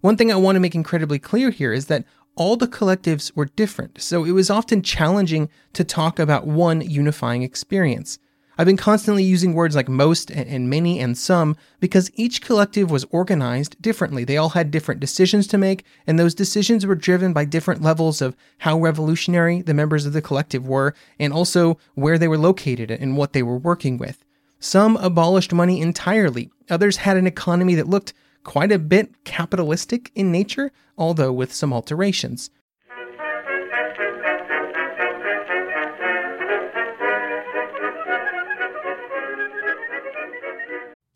One 0.00 0.16
thing 0.16 0.32
I 0.32 0.36
want 0.36 0.56
to 0.56 0.60
make 0.60 0.76
incredibly 0.76 1.18
clear 1.18 1.50
here 1.50 1.72
is 1.72 1.86
that 1.86 2.04
all 2.36 2.56
the 2.56 2.68
collectives 2.68 3.36
were 3.36 3.46
different, 3.46 4.00
so 4.00 4.24
it 4.24 4.30
was 4.30 4.48
often 4.48 4.80
challenging 4.80 5.50
to 5.74 5.84
talk 5.84 6.18
about 6.18 6.46
one 6.46 6.80
unifying 6.80 7.42
experience. 7.42 8.18
I've 8.56 8.66
been 8.66 8.76
constantly 8.76 9.24
using 9.24 9.54
words 9.54 9.74
like 9.74 9.88
most 9.88 10.30
and, 10.30 10.68
many 10.68 11.00
and 11.00 11.16
some 11.16 11.56
because 11.80 12.10
each 12.14 12.42
collective 12.42 12.90
was 12.90 13.06
organized 13.10 13.80
differently. 13.80 14.22
They 14.22 14.36
all 14.36 14.50
had 14.50 14.70
different 14.70 15.00
decisions 15.00 15.46
to 15.48 15.58
make, 15.58 15.84
and 16.06 16.18
those 16.18 16.34
decisions 16.34 16.84
were 16.84 16.94
driven 16.94 17.32
by 17.32 17.46
different 17.46 17.82
levels 17.82 18.20
of 18.20 18.36
how 18.58 18.78
revolutionary 18.78 19.62
the 19.62 19.74
members 19.74 20.06
of 20.06 20.12
the 20.12 20.22
collective 20.22 20.66
were, 20.66 20.94
and 21.18 21.32
also 21.32 21.78
where 21.94 22.18
they 22.18 22.28
were 22.28 22.38
located 22.38 22.90
and 22.90 23.16
what 23.16 23.32
they 23.32 23.42
were 23.42 23.58
working 23.58 23.98
with. 23.98 24.24
Some 24.62 24.98
abolished 24.98 25.54
money 25.54 25.80
entirely, 25.80 26.50
others 26.68 26.98
had 26.98 27.16
an 27.16 27.26
economy 27.26 27.74
that 27.76 27.88
looked 27.88 28.12
quite 28.44 28.70
a 28.70 28.78
bit 28.78 29.24
capitalistic 29.24 30.12
in 30.14 30.30
nature, 30.30 30.70
although 30.98 31.32
with 31.32 31.54
some 31.54 31.72
alterations. 31.72 32.50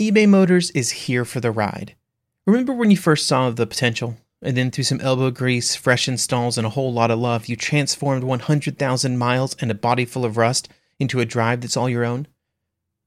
eBay 0.01 0.27
Motors 0.27 0.71
is 0.71 0.91
here 0.91 1.27
for 1.27 1.41
the 1.41 1.51
ride. 1.51 1.95
Remember 2.47 2.73
when 2.73 2.91
you 2.91 2.97
first 2.97 3.27
saw 3.27 3.51
the 3.51 3.67
potential? 3.67 4.17
And 4.41 4.57
then 4.57 4.71
through 4.71 4.85
some 4.85 5.03
elbow 5.03 5.31
grease, 5.31 5.77
fresh 5.77 6.09
installs, 6.09 6.57
and 6.57 6.67
a 6.67 6.71
whole 6.71 6.93
lot 6.93 7.11
of 7.11 7.19
love, 7.19 7.47
you 7.47 7.57
transformed 7.57 8.25
100,000 8.25 9.19
miles 9.19 9.55
and 9.61 9.71
a 9.71 9.75
body 9.75 10.07
full 10.07 10.25
of 10.25 10.39
rust 10.39 10.71
into 10.99 11.21
a 11.21 11.27
drive 11.27 11.61
that's 11.61 11.77
all 11.77 11.91
your 11.91 12.05
own? 12.07 12.27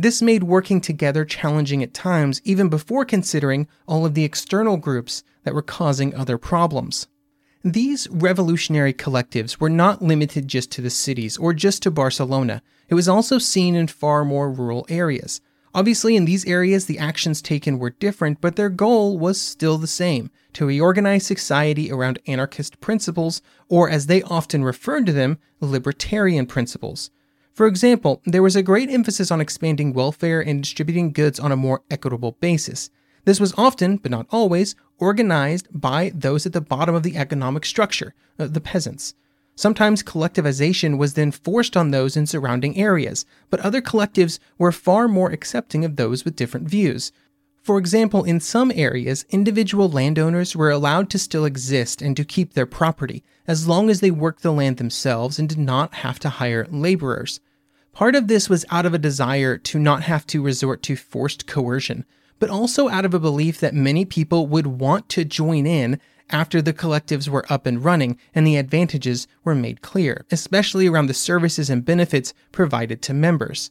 This 0.00 0.22
made 0.22 0.44
working 0.44 0.80
together 0.80 1.26
challenging 1.26 1.82
at 1.82 1.92
times, 1.92 2.40
even 2.42 2.70
before 2.70 3.04
considering 3.04 3.68
all 3.86 4.06
of 4.06 4.14
the 4.14 4.24
external 4.24 4.78
groups 4.78 5.22
that 5.44 5.52
were 5.52 5.60
causing 5.60 6.14
other 6.14 6.38
problems. 6.38 7.06
These 7.62 8.08
revolutionary 8.10 8.94
collectives 8.94 9.60
were 9.60 9.68
not 9.68 10.00
limited 10.00 10.48
just 10.48 10.70
to 10.72 10.80
the 10.80 10.88
cities 10.88 11.36
or 11.36 11.52
just 11.52 11.82
to 11.82 11.90
Barcelona. 11.90 12.62
It 12.88 12.94
was 12.94 13.10
also 13.10 13.36
seen 13.36 13.74
in 13.74 13.88
far 13.88 14.24
more 14.24 14.50
rural 14.50 14.86
areas. 14.88 15.42
Obviously, 15.74 16.16
in 16.16 16.24
these 16.24 16.46
areas, 16.46 16.86
the 16.86 16.98
actions 16.98 17.42
taken 17.42 17.78
were 17.78 17.90
different, 17.90 18.40
but 18.40 18.56
their 18.56 18.70
goal 18.70 19.18
was 19.18 19.38
still 19.38 19.76
the 19.76 19.86
same 19.86 20.30
to 20.54 20.64
reorganize 20.64 21.26
society 21.26 21.92
around 21.92 22.18
anarchist 22.26 22.80
principles, 22.80 23.42
or 23.68 23.90
as 23.90 24.06
they 24.06 24.22
often 24.22 24.64
referred 24.64 25.04
to 25.04 25.12
them, 25.12 25.36
libertarian 25.60 26.46
principles. 26.46 27.10
For 27.52 27.66
example, 27.66 28.22
there 28.24 28.42
was 28.42 28.56
a 28.56 28.62
great 28.62 28.90
emphasis 28.90 29.30
on 29.30 29.40
expanding 29.40 29.92
welfare 29.92 30.40
and 30.40 30.62
distributing 30.62 31.12
goods 31.12 31.38
on 31.38 31.52
a 31.52 31.56
more 31.56 31.82
equitable 31.90 32.32
basis. 32.40 32.90
This 33.24 33.40
was 33.40 33.54
often, 33.56 33.98
but 33.98 34.10
not 34.10 34.26
always, 34.30 34.74
organized 34.98 35.68
by 35.72 36.12
those 36.14 36.46
at 36.46 36.52
the 36.52 36.60
bottom 36.60 36.94
of 36.94 37.02
the 37.02 37.16
economic 37.16 37.64
structure, 37.64 38.14
uh, 38.38 38.46
the 38.46 38.60
peasants. 38.60 39.14
Sometimes 39.56 40.02
collectivization 40.02 40.96
was 40.96 41.14
then 41.14 41.30
forced 41.30 41.76
on 41.76 41.90
those 41.90 42.16
in 42.16 42.26
surrounding 42.26 42.78
areas, 42.78 43.26
but 43.50 43.60
other 43.60 43.82
collectives 43.82 44.38
were 44.56 44.72
far 44.72 45.06
more 45.06 45.30
accepting 45.30 45.84
of 45.84 45.96
those 45.96 46.24
with 46.24 46.36
different 46.36 46.68
views. 46.68 47.12
For 47.62 47.76
example, 47.76 48.24
in 48.24 48.40
some 48.40 48.72
areas, 48.74 49.26
individual 49.28 49.88
landowners 49.90 50.56
were 50.56 50.70
allowed 50.70 51.10
to 51.10 51.18
still 51.18 51.44
exist 51.44 52.00
and 52.00 52.16
to 52.16 52.24
keep 52.24 52.54
their 52.54 52.66
property, 52.66 53.22
as 53.46 53.68
long 53.68 53.90
as 53.90 54.00
they 54.00 54.10
worked 54.10 54.42
the 54.42 54.52
land 54.52 54.78
themselves 54.78 55.38
and 55.38 55.48
did 55.48 55.58
not 55.58 55.94
have 55.94 56.18
to 56.20 56.30
hire 56.30 56.66
laborers. 56.70 57.38
Part 57.92 58.14
of 58.14 58.28
this 58.28 58.48
was 58.48 58.64
out 58.70 58.86
of 58.86 58.94
a 58.94 58.98
desire 58.98 59.58
to 59.58 59.78
not 59.78 60.04
have 60.04 60.26
to 60.28 60.42
resort 60.42 60.82
to 60.84 60.96
forced 60.96 61.46
coercion, 61.46 62.06
but 62.38 62.48
also 62.48 62.88
out 62.88 63.04
of 63.04 63.12
a 63.12 63.20
belief 63.20 63.60
that 63.60 63.74
many 63.74 64.06
people 64.06 64.46
would 64.46 64.66
want 64.66 65.08
to 65.10 65.24
join 65.24 65.66
in 65.66 66.00
after 66.30 66.62
the 66.62 66.72
collectives 66.72 67.28
were 67.28 67.44
up 67.50 67.66
and 67.66 67.84
running 67.84 68.16
and 68.34 68.46
the 68.46 68.56
advantages 68.56 69.26
were 69.44 69.54
made 69.54 69.82
clear, 69.82 70.24
especially 70.30 70.86
around 70.86 71.06
the 71.06 71.14
services 71.14 71.68
and 71.68 71.84
benefits 71.84 72.32
provided 72.52 73.02
to 73.02 73.12
members. 73.12 73.70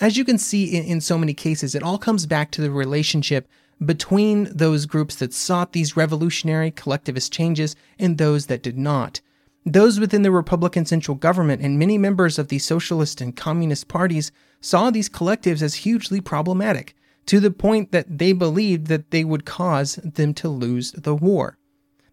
As 0.00 0.16
you 0.16 0.24
can 0.24 0.38
see 0.38 0.74
in, 0.76 0.84
in, 0.84 1.00
so 1.00 1.16
many 1.16 1.34
cases, 1.34 1.74
it 1.74 1.82
all 1.82 1.98
comes 1.98 2.26
back 2.26 2.50
to 2.52 2.60
the 2.60 2.70
relationship 2.70 3.48
between 3.84 4.44
those 4.44 4.86
groups 4.86 5.16
that 5.16 5.32
sought 5.32 5.72
these 5.72 5.96
revolutionary 5.96 6.70
collectivist 6.70 7.32
changes 7.32 7.76
and 7.98 8.18
those 8.18 8.46
that 8.46 8.62
did 8.62 8.76
not. 8.76 9.20
Those 9.64 10.00
within 10.00 10.22
the 10.22 10.30
Republican 10.30 10.84
central 10.84 11.16
government 11.16 11.62
and 11.62 11.78
many 11.78 11.96
members 11.96 12.38
of 12.38 12.48
the 12.48 12.58
socialist 12.58 13.20
and 13.20 13.36
communist 13.36 13.88
parties 13.88 14.32
saw 14.60 14.90
these 14.90 15.08
collectives 15.08 15.62
as 15.62 15.74
hugely 15.74 16.20
problematic, 16.20 16.94
to 17.26 17.40
the 17.40 17.50
point 17.50 17.92
that 17.92 18.18
they 18.18 18.32
believed 18.32 18.88
that 18.88 19.10
they 19.10 19.24
would 19.24 19.44
cause 19.44 19.96
them 19.96 20.34
to 20.34 20.48
lose 20.48 20.92
the 20.92 21.14
war. 21.14 21.56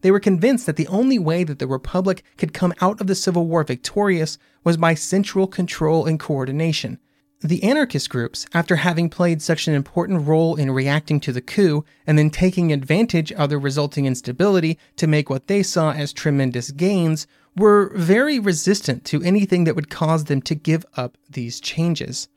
They 0.02 0.12
were 0.12 0.20
convinced 0.20 0.66
that 0.66 0.78
the 0.78 0.88
only 0.88 1.20
way 1.20 1.44
that 1.44 1.60
the 1.60 1.68
Republic 1.68 2.24
could 2.38 2.54
come 2.54 2.74
out 2.82 3.02
of 3.02 3.08
the 3.08 3.16
Civil 3.16 3.48
War 3.48 3.64
victorious 3.64 4.38
was 4.64 4.78
by 4.78 4.94
central 4.94 5.48
control 5.48 6.06
and 6.06 6.20
coordination. 6.20 7.00
The 7.44 7.64
anarchist 7.64 8.08
groups, 8.08 8.46
after 8.54 8.76
having 8.76 9.10
played 9.10 9.42
such 9.42 9.68
an 9.68 9.74
important 9.74 10.28
role 10.28 10.56
in 10.56 10.70
reacting 10.70 11.20
to 11.22 11.32
the 11.32 11.42
coup 11.42 11.84
and 12.06 12.16
then 12.16 12.30
taking 12.30 12.72
advantage 12.72 13.32
of 13.32 13.50
the 13.50 13.58
resulting 13.58 14.06
instability 14.06 14.78
to 14.98 15.08
make 15.08 15.28
what 15.28 15.48
they 15.48 15.64
saw 15.64 15.92
as 15.92 16.14
tremendous 16.14 16.70
gains, 16.70 17.26
were 17.56 17.92
very 17.96 18.38
resistant 18.38 19.04
to 19.06 19.24
anything 19.24 19.64
that 19.64 19.76
would 19.76 19.90
cause 19.90 20.26
them 20.26 20.40
to 20.44 20.54
give 20.54 20.86
up 20.96 21.18
these 21.28 21.60
changes. 21.60 22.30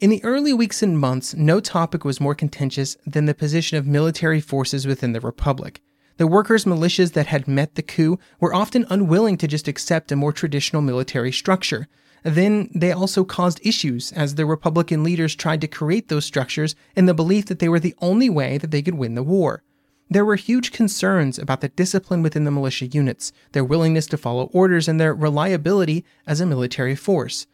In 0.00 0.08
the 0.08 0.24
early 0.24 0.54
weeks 0.54 0.82
and 0.82 0.98
months, 0.98 1.34
no 1.34 1.60
topic 1.60 2.06
was 2.06 2.20
more 2.20 2.34
contentious 2.34 2.96
than 3.06 3.26
the 3.26 3.34
position 3.34 3.76
of 3.76 3.86
military 3.86 4.40
forces 4.40 4.86
within 4.86 5.12
the 5.12 5.20
Republic. 5.20 5.82
The 6.16 6.26
workers' 6.26 6.64
militias 6.64 7.12
that 7.12 7.26
had 7.26 7.46
met 7.46 7.74
the 7.74 7.82
coup 7.82 8.18
were 8.40 8.54
often 8.54 8.86
unwilling 8.88 9.36
to 9.38 9.46
just 9.46 9.68
accept 9.68 10.10
a 10.10 10.16
more 10.16 10.32
traditional 10.32 10.80
military 10.80 11.32
structure. 11.32 11.86
Then 12.24 12.70
they 12.74 12.90
also 12.90 13.22
caused 13.22 13.64
issues 13.64 14.10
as 14.12 14.34
the 14.34 14.46
Republican 14.46 15.04
leaders 15.04 15.36
tried 15.36 15.60
to 15.60 15.68
create 15.68 16.08
those 16.08 16.24
structures 16.24 16.74
in 16.96 17.04
the 17.04 17.14
belief 17.14 17.46
that 17.46 17.58
they 17.58 17.68
were 17.68 17.78
the 17.78 17.94
only 18.00 18.30
way 18.30 18.56
that 18.58 18.70
they 18.70 18.80
could 18.80 18.94
win 18.94 19.14
the 19.14 19.22
war. 19.22 19.62
There 20.08 20.24
were 20.24 20.36
huge 20.36 20.72
concerns 20.72 21.38
about 21.38 21.60
the 21.60 21.68
discipline 21.68 22.22
within 22.22 22.44
the 22.44 22.50
militia 22.50 22.86
units, 22.86 23.32
their 23.52 23.64
willingness 23.64 24.06
to 24.08 24.16
follow 24.16 24.44
orders, 24.52 24.88
and 24.88 24.98
their 24.98 25.14
reliability 25.14 26.04
as 26.26 26.40
a 26.40 26.46
military 26.46 26.96
force. 26.96 27.46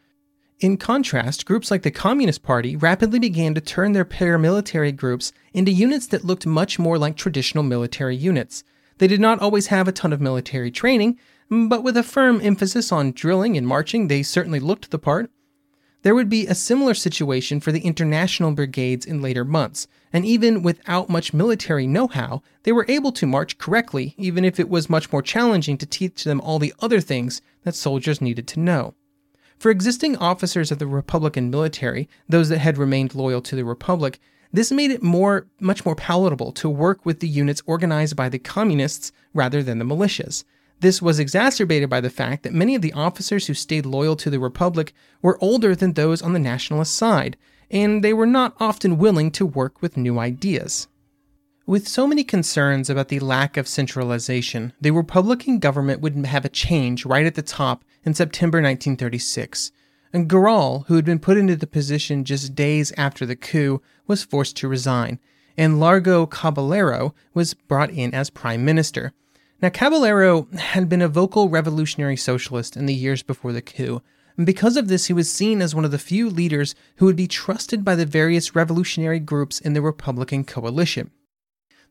In 0.61 0.77
contrast, 0.77 1.45
groups 1.45 1.69
like 1.69 1.81
the 1.81 1.91
Communist 1.91 2.43
Party 2.43 2.75
rapidly 2.75 3.19
began 3.19 3.53
to 3.55 3.61
turn 3.61 3.91
their 3.91 4.05
paramilitary 4.05 4.95
groups 4.95 5.33
into 5.53 5.71
units 5.71 6.07
that 6.07 6.23
looked 6.23 6.45
much 6.45 6.79
more 6.79 6.97
like 6.97 7.17
traditional 7.17 7.63
military 7.63 8.15
units. 8.15 8.63
They 8.99 9.07
did 9.07 9.19
not 9.19 9.39
always 9.39 9.67
have 9.67 9.87
a 9.87 9.91
ton 9.91 10.13
of 10.13 10.21
military 10.21 10.71
training, 10.71 11.17
Mm, 11.51 11.67
but 11.67 11.83
with 11.83 11.97
a 11.97 12.03
firm 12.03 12.39
emphasis 12.41 12.91
on 12.91 13.11
drilling 13.11 13.57
and 13.57 13.67
marching, 13.67 14.07
they 14.07 14.23
certainly 14.23 14.59
looked 14.59 14.89
the 14.89 14.99
part. 14.99 15.29
There 16.03 16.15
would 16.15 16.29
be 16.29 16.47
a 16.47 16.55
similar 16.55 16.95
situation 16.95 17.59
for 17.59 17.71
the 17.71 17.81
international 17.81 18.53
brigades 18.53 19.05
in 19.05 19.21
later 19.21 19.45
months, 19.45 19.87
and 20.11 20.25
even 20.25 20.63
without 20.63 21.09
much 21.09 21.33
military 21.33 21.85
know 21.85 22.07
how, 22.07 22.41
they 22.63 22.71
were 22.71 22.87
able 22.87 23.11
to 23.11 23.27
march 23.27 23.57
correctly, 23.59 24.15
even 24.17 24.43
if 24.43 24.59
it 24.59 24.69
was 24.69 24.89
much 24.89 25.11
more 25.11 25.21
challenging 25.21 25.77
to 25.77 25.85
teach 25.85 26.23
them 26.23 26.41
all 26.41 26.57
the 26.57 26.73
other 26.79 27.01
things 27.01 27.41
that 27.63 27.75
soldiers 27.75 28.21
needed 28.21 28.47
to 28.47 28.59
know. 28.59 28.95
For 29.59 29.69
existing 29.69 30.17
officers 30.17 30.71
of 30.71 30.79
the 30.79 30.87
Republican 30.87 31.51
military, 31.51 32.09
those 32.27 32.49
that 32.49 32.59
had 32.59 32.79
remained 32.79 33.13
loyal 33.13 33.41
to 33.43 33.55
the 33.55 33.65
Republic, 33.65 34.19
this 34.51 34.71
made 34.71 34.89
it 34.89 35.03
more 35.03 35.45
much 35.59 35.85
more 35.85 35.95
palatable 35.95 36.51
to 36.53 36.67
work 36.67 37.05
with 37.05 37.19
the 37.19 37.27
units 37.27 37.61
organized 37.67 38.15
by 38.15 38.27
the 38.27 38.39
communists 38.39 39.11
rather 39.35 39.61
than 39.61 39.77
the 39.77 39.85
militias. 39.85 40.43
This 40.81 40.99
was 40.99 41.19
exacerbated 41.19 41.91
by 41.91 42.01
the 42.01 42.09
fact 42.09 42.41
that 42.41 42.55
many 42.55 42.73
of 42.73 42.81
the 42.81 42.93
officers 42.93 43.45
who 43.45 43.53
stayed 43.53 43.85
loyal 43.85 44.15
to 44.15 44.31
the 44.31 44.39
Republic 44.39 44.93
were 45.21 45.37
older 45.39 45.75
than 45.75 45.93
those 45.93 46.23
on 46.23 46.33
the 46.33 46.39
nationalist 46.39 46.95
side, 46.95 47.37
and 47.69 48.03
they 48.03 48.13
were 48.13 48.25
not 48.25 48.55
often 48.59 48.97
willing 48.97 49.29
to 49.31 49.45
work 49.45 49.83
with 49.83 49.95
new 49.95 50.17
ideas. 50.17 50.87
With 51.67 51.87
so 51.87 52.07
many 52.07 52.23
concerns 52.23 52.89
about 52.89 53.09
the 53.09 53.19
lack 53.19 53.57
of 53.57 53.67
centralization, 53.67 54.73
the 54.81 54.89
Republican 54.89 55.59
government 55.59 56.01
would 56.01 56.25
have 56.25 56.45
a 56.45 56.49
change 56.49 57.05
right 57.05 57.27
at 57.27 57.35
the 57.35 57.43
top 57.43 57.85
in 58.03 58.15
September 58.15 58.57
1936. 58.57 59.71
And 60.11 60.27
Giral, 60.27 60.87
who 60.87 60.95
had 60.95 61.05
been 61.05 61.19
put 61.19 61.37
into 61.37 61.55
the 61.55 61.67
position 61.67 62.25
just 62.25 62.55
days 62.55 62.91
after 62.97 63.27
the 63.27 63.35
coup, 63.35 63.83
was 64.07 64.23
forced 64.23 64.57
to 64.57 64.67
resign, 64.67 65.19
and 65.55 65.79
Largo 65.79 66.25
Caballero 66.25 67.13
was 67.35 67.53
brought 67.53 67.91
in 67.91 68.15
as 68.15 68.31
prime 68.31 68.65
minister. 68.65 69.13
Now, 69.61 69.69
Caballero 69.69 70.47
had 70.57 70.89
been 70.89 71.03
a 71.03 71.07
vocal 71.07 71.47
revolutionary 71.47 72.17
socialist 72.17 72.75
in 72.75 72.87
the 72.87 72.95
years 72.95 73.21
before 73.21 73.53
the 73.53 73.61
coup, 73.61 74.01
and 74.35 74.43
because 74.43 74.75
of 74.75 74.87
this, 74.87 75.05
he 75.05 75.13
was 75.13 75.31
seen 75.31 75.61
as 75.61 75.75
one 75.75 75.85
of 75.85 75.91
the 75.91 75.99
few 75.99 76.31
leaders 76.31 76.73
who 76.95 77.05
would 77.05 77.15
be 77.15 77.27
trusted 77.27 77.85
by 77.85 77.93
the 77.95 78.05
various 78.07 78.55
revolutionary 78.55 79.19
groups 79.19 79.59
in 79.59 79.73
the 79.73 79.81
Republican 79.81 80.45
coalition. 80.45 81.11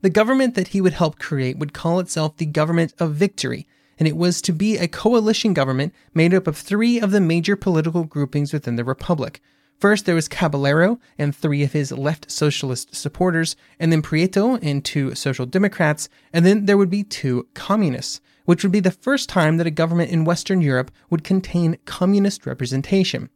The 0.00 0.10
government 0.10 0.56
that 0.56 0.68
he 0.68 0.80
would 0.80 0.94
help 0.94 1.20
create 1.20 1.58
would 1.58 1.72
call 1.72 2.00
itself 2.00 2.36
the 2.36 2.46
Government 2.46 2.92
of 2.98 3.14
Victory, 3.14 3.68
and 4.00 4.08
it 4.08 4.16
was 4.16 4.42
to 4.42 4.52
be 4.52 4.76
a 4.76 4.88
coalition 4.88 5.54
government 5.54 5.94
made 6.12 6.34
up 6.34 6.48
of 6.48 6.56
three 6.56 6.98
of 6.98 7.12
the 7.12 7.20
major 7.20 7.54
political 7.54 8.02
groupings 8.02 8.52
within 8.52 8.74
the 8.74 8.84
Republic 8.84 9.40
First, 9.80 10.04
there 10.04 10.14
was 10.14 10.28
Caballero 10.28 11.00
and 11.16 11.34
three 11.34 11.62
of 11.62 11.72
his 11.72 11.90
left 11.90 12.30
socialist 12.30 12.94
supporters, 12.94 13.56
and 13.78 13.90
then 13.90 14.02
Prieto 14.02 14.58
and 14.62 14.84
two 14.84 15.14
social 15.14 15.46
democrats, 15.46 16.10
and 16.34 16.44
then 16.44 16.66
there 16.66 16.76
would 16.76 16.90
be 16.90 17.02
two 17.02 17.48
communists, 17.54 18.20
which 18.44 18.62
would 18.62 18.72
be 18.72 18.80
the 18.80 18.90
first 18.90 19.30
time 19.30 19.56
that 19.56 19.66
a 19.66 19.70
government 19.70 20.10
in 20.10 20.26
Western 20.26 20.60
Europe 20.60 20.90
would 21.08 21.24
contain 21.24 21.78
communist 21.86 22.44
representation. 22.44 23.30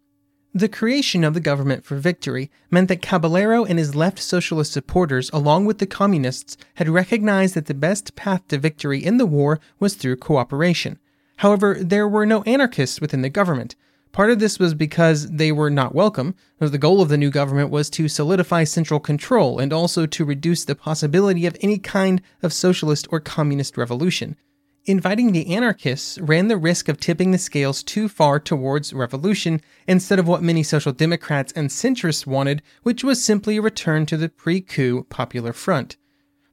The 0.52 0.68
creation 0.68 1.24
of 1.24 1.32
the 1.32 1.40
government 1.40 1.84
for 1.84 1.96
victory 1.96 2.50
meant 2.70 2.88
that 2.88 3.00
Caballero 3.02 3.64
and 3.64 3.78
his 3.78 3.94
left 3.96 4.20
socialist 4.20 4.70
supporters, 4.70 5.30
along 5.32 5.64
with 5.64 5.78
the 5.78 5.86
communists, 5.86 6.58
had 6.74 6.90
recognized 6.90 7.54
that 7.54 7.66
the 7.66 7.74
best 7.74 8.14
path 8.16 8.46
to 8.48 8.58
victory 8.58 9.02
in 9.02 9.16
the 9.16 9.26
war 9.26 9.60
was 9.80 9.94
through 9.94 10.16
cooperation. 10.16 10.98
However, 11.38 11.78
there 11.80 12.06
were 12.06 12.26
no 12.26 12.42
anarchists 12.42 13.00
within 13.00 13.22
the 13.22 13.30
government, 13.30 13.74
Part 14.14 14.30
of 14.30 14.38
this 14.38 14.60
was 14.60 14.74
because 14.74 15.28
they 15.28 15.50
were 15.50 15.70
not 15.70 15.92
welcome, 15.92 16.36
the 16.60 16.78
goal 16.78 17.02
of 17.02 17.08
the 17.08 17.18
new 17.18 17.30
government 17.30 17.70
was 17.70 17.90
to 17.90 18.06
solidify 18.06 18.62
central 18.62 19.00
control 19.00 19.58
and 19.58 19.72
also 19.72 20.06
to 20.06 20.24
reduce 20.24 20.64
the 20.64 20.76
possibility 20.76 21.46
of 21.46 21.56
any 21.60 21.78
kind 21.78 22.22
of 22.40 22.52
socialist 22.52 23.08
or 23.10 23.18
communist 23.18 23.76
revolution. 23.76 24.36
Inviting 24.84 25.32
the 25.32 25.52
anarchists 25.52 26.16
ran 26.20 26.46
the 26.46 26.56
risk 26.56 26.88
of 26.88 27.00
tipping 27.00 27.32
the 27.32 27.38
scales 27.38 27.82
too 27.82 28.08
far 28.08 28.38
towards 28.38 28.92
revolution 28.92 29.60
instead 29.88 30.20
of 30.20 30.28
what 30.28 30.44
many 30.44 30.62
social 30.62 30.92
democrats 30.92 31.52
and 31.56 31.68
centrists 31.68 32.24
wanted, 32.24 32.62
which 32.84 33.02
was 33.02 33.20
simply 33.20 33.56
a 33.56 33.62
return 33.62 34.06
to 34.06 34.16
the 34.16 34.28
pre 34.28 34.60
coup 34.60 35.02
Popular 35.10 35.52
Front. 35.52 35.96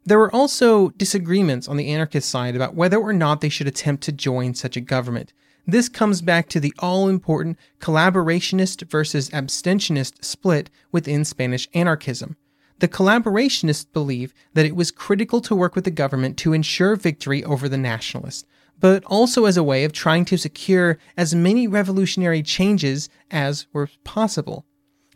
There 0.04 0.17
were 0.17 0.34
also 0.34 0.89
disagreements 0.89 1.67
on 1.67 1.78
the 1.78 1.89
anarchist 1.89 2.28
side 2.28 2.56
about 2.56 2.74
whether 2.74 2.97
or 2.97 3.13
not 3.13 3.41
they 3.41 3.50
should 3.50 3.67
attempt 3.67 4.02
to 4.06 4.12
join 4.12 4.56
such 4.56 4.76
a 4.76 4.82
government. 4.82 5.32
This 5.67 5.89
comes 5.89 6.21
back 6.21 6.50
to 6.50 6.60
the 6.60 6.74
all 6.80 7.08
important 7.08 7.58
collaborationist 7.80 8.89
versus 8.89 9.30
abstentionist 9.30 10.24
split 10.24 10.69
within 10.91 11.24
Spanish 11.24 11.69
anarchism. 11.74 12.36
The 12.80 12.88
collaborationists 12.88 13.86
believe 13.93 14.34
that 14.56 14.65
it 14.65 14.76
was 14.76 14.89
critical 14.89 15.39
to 15.41 15.56
work 15.56 15.76
with 15.76 15.84
the 15.84 15.91
government 15.91 16.38
to 16.38 16.54
ensure 16.54 16.95
victory 16.95 17.43
over 17.43 17.69
the 17.69 17.78
nationalists, 17.78 18.43
but 18.80 19.04
also 19.06 19.45
as 19.45 19.56
a 19.56 19.63
way 19.63 19.84
of 19.84 19.93
trying 19.93 20.26
to 20.26 20.38
secure 20.38 20.97
as 21.15 21.36
many 21.36 21.67
revolutionary 21.67 22.41
changes 22.41 23.08
as 23.30 23.67
were 23.71 23.89
possible. 24.04 24.65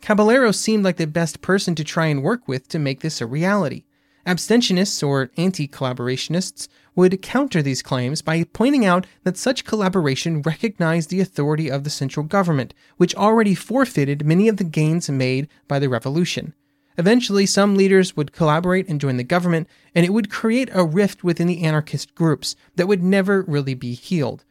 Caballero 0.00 0.52
seemed 0.52 0.84
like 0.84 0.96
the 0.96 1.08
best 1.08 1.40
person 1.40 1.74
to 1.74 1.82
try 1.82 2.06
and 2.06 2.22
work 2.22 2.46
with 2.46 2.68
to 2.68 2.78
make 2.78 3.00
this 3.00 3.20
a 3.20 3.26
reality. 3.26 3.82
Abstentionists 4.26 5.06
or 5.06 5.30
anti 5.36 5.68
collaborationists 5.68 6.66
would 6.96 7.22
counter 7.22 7.62
these 7.62 7.82
claims 7.82 8.22
by 8.22 8.42
pointing 8.42 8.84
out 8.84 9.06
that 9.22 9.36
such 9.36 9.64
collaboration 9.64 10.42
recognized 10.42 11.10
the 11.10 11.20
authority 11.20 11.70
of 11.70 11.84
the 11.84 11.90
central 11.90 12.26
government, 12.26 12.74
which 12.96 13.14
already 13.14 13.54
forfeited 13.54 14.26
many 14.26 14.48
of 14.48 14.56
the 14.56 14.64
gains 14.64 15.08
made 15.08 15.46
by 15.68 15.78
the 15.78 15.88
revolution. 15.88 16.54
Eventually, 16.98 17.46
some 17.46 17.76
leaders 17.76 18.16
would 18.16 18.32
collaborate 18.32 18.88
and 18.88 19.00
join 19.00 19.16
the 19.16 19.22
government, 19.22 19.68
and 19.94 20.04
it 20.04 20.12
would 20.12 20.30
create 20.30 20.70
a 20.72 20.84
rift 20.84 21.22
within 21.22 21.46
the 21.46 21.62
anarchist 21.62 22.14
groups 22.14 22.56
that 22.74 22.88
would 22.88 23.02
never 23.02 23.42
really 23.42 23.74
be 23.74 23.94
healed. 23.94 24.44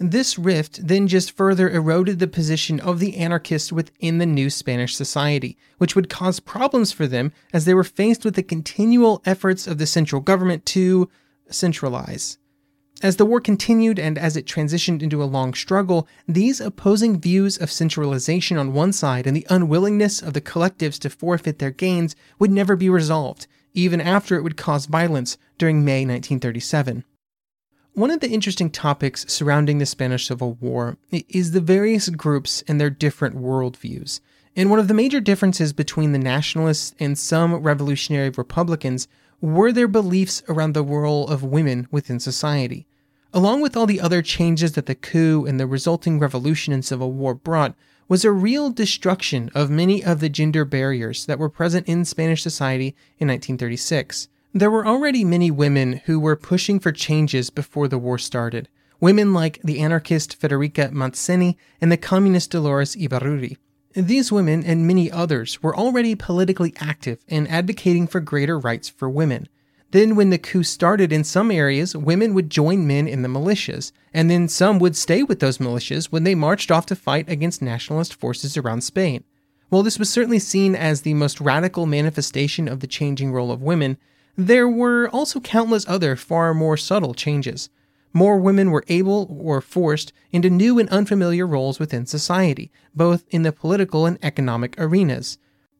This 0.00 0.38
rift 0.38 0.86
then 0.86 1.08
just 1.08 1.36
further 1.36 1.68
eroded 1.68 2.20
the 2.20 2.28
position 2.28 2.78
of 2.78 3.00
the 3.00 3.16
anarchists 3.16 3.72
within 3.72 4.18
the 4.18 4.26
new 4.26 4.48
Spanish 4.48 4.94
society, 4.94 5.56
which 5.78 5.96
would 5.96 6.08
cause 6.08 6.38
problems 6.38 6.92
for 6.92 7.08
them 7.08 7.32
as 7.52 7.64
they 7.64 7.74
were 7.74 7.82
faced 7.82 8.24
with 8.24 8.34
the 8.34 8.44
continual 8.44 9.20
efforts 9.24 9.66
of 9.66 9.78
the 9.78 9.86
central 9.86 10.20
government 10.20 10.64
to 10.66 11.10
centralize. 11.50 12.38
As 13.02 13.16
the 13.16 13.26
war 13.26 13.40
continued 13.40 13.98
and 13.98 14.16
as 14.16 14.36
it 14.36 14.46
transitioned 14.46 15.02
into 15.02 15.22
a 15.22 15.24
long 15.24 15.52
struggle, 15.52 16.06
these 16.28 16.60
opposing 16.60 17.20
views 17.20 17.56
of 17.56 17.70
centralization 17.70 18.56
on 18.56 18.72
one 18.72 18.92
side 18.92 19.26
and 19.26 19.36
the 19.36 19.46
unwillingness 19.50 20.22
of 20.22 20.32
the 20.32 20.40
collectives 20.40 20.98
to 21.00 21.10
forfeit 21.10 21.58
their 21.58 21.70
gains 21.72 22.14
would 22.38 22.52
never 22.52 22.76
be 22.76 22.88
resolved, 22.88 23.48
even 23.74 24.00
after 24.00 24.36
it 24.36 24.42
would 24.42 24.56
cause 24.56 24.86
violence 24.86 25.38
during 25.58 25.84
May 25.84 26.04
1937. 26.06 27.04
One 27.94 28.10
of 28.10 28.20
the 28.20 28.30
interesting 28.30 28.70
topics 28.70 29.26
surrounding 29.28 29.78
the 29.78 29.86
Spanish 29.86 30.28
Civil 30.28 30.54
War 30.60 30.98
is 31.10 31.50
the 31.50 31.60
various 31.60 32.08
groups 32.10 32.62
and 32.68 32.80
their 32.80 32.90
different 32.90 33.36
worldviews. 33.36 34.20
And 34.54 34.70
one 34.70 34.78
of 34.78 34.88
the 34.88 34.94
major 34.94 35.20
differences 35.20 35.72
between 35.72 36.12
the 36.12 36.18
nationalists 36.18 36.94
and 37.00 37.18
some 37.18 37.54
revolutionary 37.54 38.30
Republicans 38.30 39.08
were 39.40 39.72
their 39.72 39.88
beliefs 39.88 40.42
around 40.48 40.74
the 40.74 40.84
role 40.84 41.28
of 41.28 41.42
women 41.42 41.88
within 41.90 42.20
society. 42.20 42.86
Along 43.32 43.60
with 43.60 43.76
all 43.76 43.86
the 43.86 44.00
other 44.00 44.22
changes 44.22 44.72
that 44.72 44.86
the 44.86 44.94
coup 44.94 45.44
and 45.44 45.60
the 45.60 45.66
resulting 45.66 46.18
revolution 46.18 46.72
and 46.72 46.84
civil 46.84 47.12
war 47.12 47.34
brought, 47.34 47.74
was 48.08 48.24
a 48.24 48.32
real 48.32 48.70
destruction 48.70 49.50
of 49.54 49.70
many 49.70 50.02
of 50.02 50.20
the 50.20 50.30
gender 50.30 50.64
barriers 50.64 51.26
that 51.26 51.38
were 51.38 51.50
present 51.50 51.86
in 51.86 52.04
Spanish 52.04 52.42
society 52.42 52.96
in 53.18 53.28
1936. 53.28 54.28
There 54.54 54.70
were 54.70 54.86
already 54.86 55.24
many 55.24 55.50
women 55.50 56.00
who 56.06 56.18
were 56.18 56.34
pushing 56.34 56.80
for 56.80 56.90
changes 56.90 57.50
before 57.50 57.86
the 57.86 57.98
war 57.98 58.16
started. 58.16 58.68
Women 58.98 59.34
like 59.34 59.60
the 59.62 59.78
anarchist 59.80 60.40
Federica 60.40 60.90
Montseny 60.90 61.56
and 61.82 61.92
the 61.92 61.98
communist 61.98 62.50
Dolores 62.50 62.96
Ibárruri. 62.96 63.58
These 63.92 64.32
women 64.32 64.64
and 64.64 64.86
many 64.86 65.10
others 65.10 65.62
were 65.62 65.76
already 65.76 66.14
politically 66.14 66.72
active 66.80 67.18
and 67.28 67.46
advocating 67.48 68.06
for 68.06 68.20
greater 68.20 68.58
rights 68.58 68.88
for 68.88 69.10
women. 69.10 69.48
Then, 69.90 70.16
when 70.16 70.30
the 70.30 70.38
coup 70.38 70.62
started 70.62 71.12
in 71.12 71.24
some 71.24 71.50
areas, 71.50 71.94
women 71.94 72.32
would 72.32 72.48
join 72.48 72.86
men 72.86 73.06
in 73.06 73.20
the 73.22 73.28
militias, 73.28 73.92
and 74.14 74.30
then 74.30 74.48
some 74.48 74.78
would 74.78 74.96
stay 74.96 75.22
with 75.22 75.40
those 75.40 75.58
militias 75.58 76.06
when 76.06 76.24
they 76.24 76.34
marched 76.34 76.70
off 76.70 76.86
to 76.86 76.96
fight 76.96 77.28
against 77.28 77.60
nationalist 77.60 78.14
forces 78.14 78.56
around 78.56 78.80
Spain. 78.80 79.24
While 79.68 79.82
this 79.82 79.98
was 79.98 80.08
certainly 80.08 80.38
seen 80.38 80.74
as 80.74 81.02
the 81.02 81.14
most 81.14 81.38
radical 81.38 81.84
manifestation 81.84 82.66
of 82.66 82.80
the 82.80 82.86
changing 82.86 83.32
role 83.32 83.50
of 83.50 83.62
women, 83.62 83.98
there 84.38 84.68
were 84.68 85.08
also 85.08 85.40
countless 85.40 85.84
other 85.88 86.14
far 86.14 86.54
more 86.54 86.76
subtle 86.76 87.12
changes. 87.12 87.70
More 88.12 88.38
women 88.38 88.70
were 88.70 88.84
able 88.86 89.26
or 89.36 89.60
forced 89.60 90.12
into 90.30 90.48
new 90.48 90.78
and 90.78 90.88
unfamiliar 90.90 91.44
roles 91.44 91.80
within 91.80 92.06
society, 92.06 92.70
both 92.94 93.24
in 93.30 93.42
the 93.42 93.50
political 93.50 94.06
and 94.06 94.16
economic 94.22 94.76
arenas. 94.78 95.38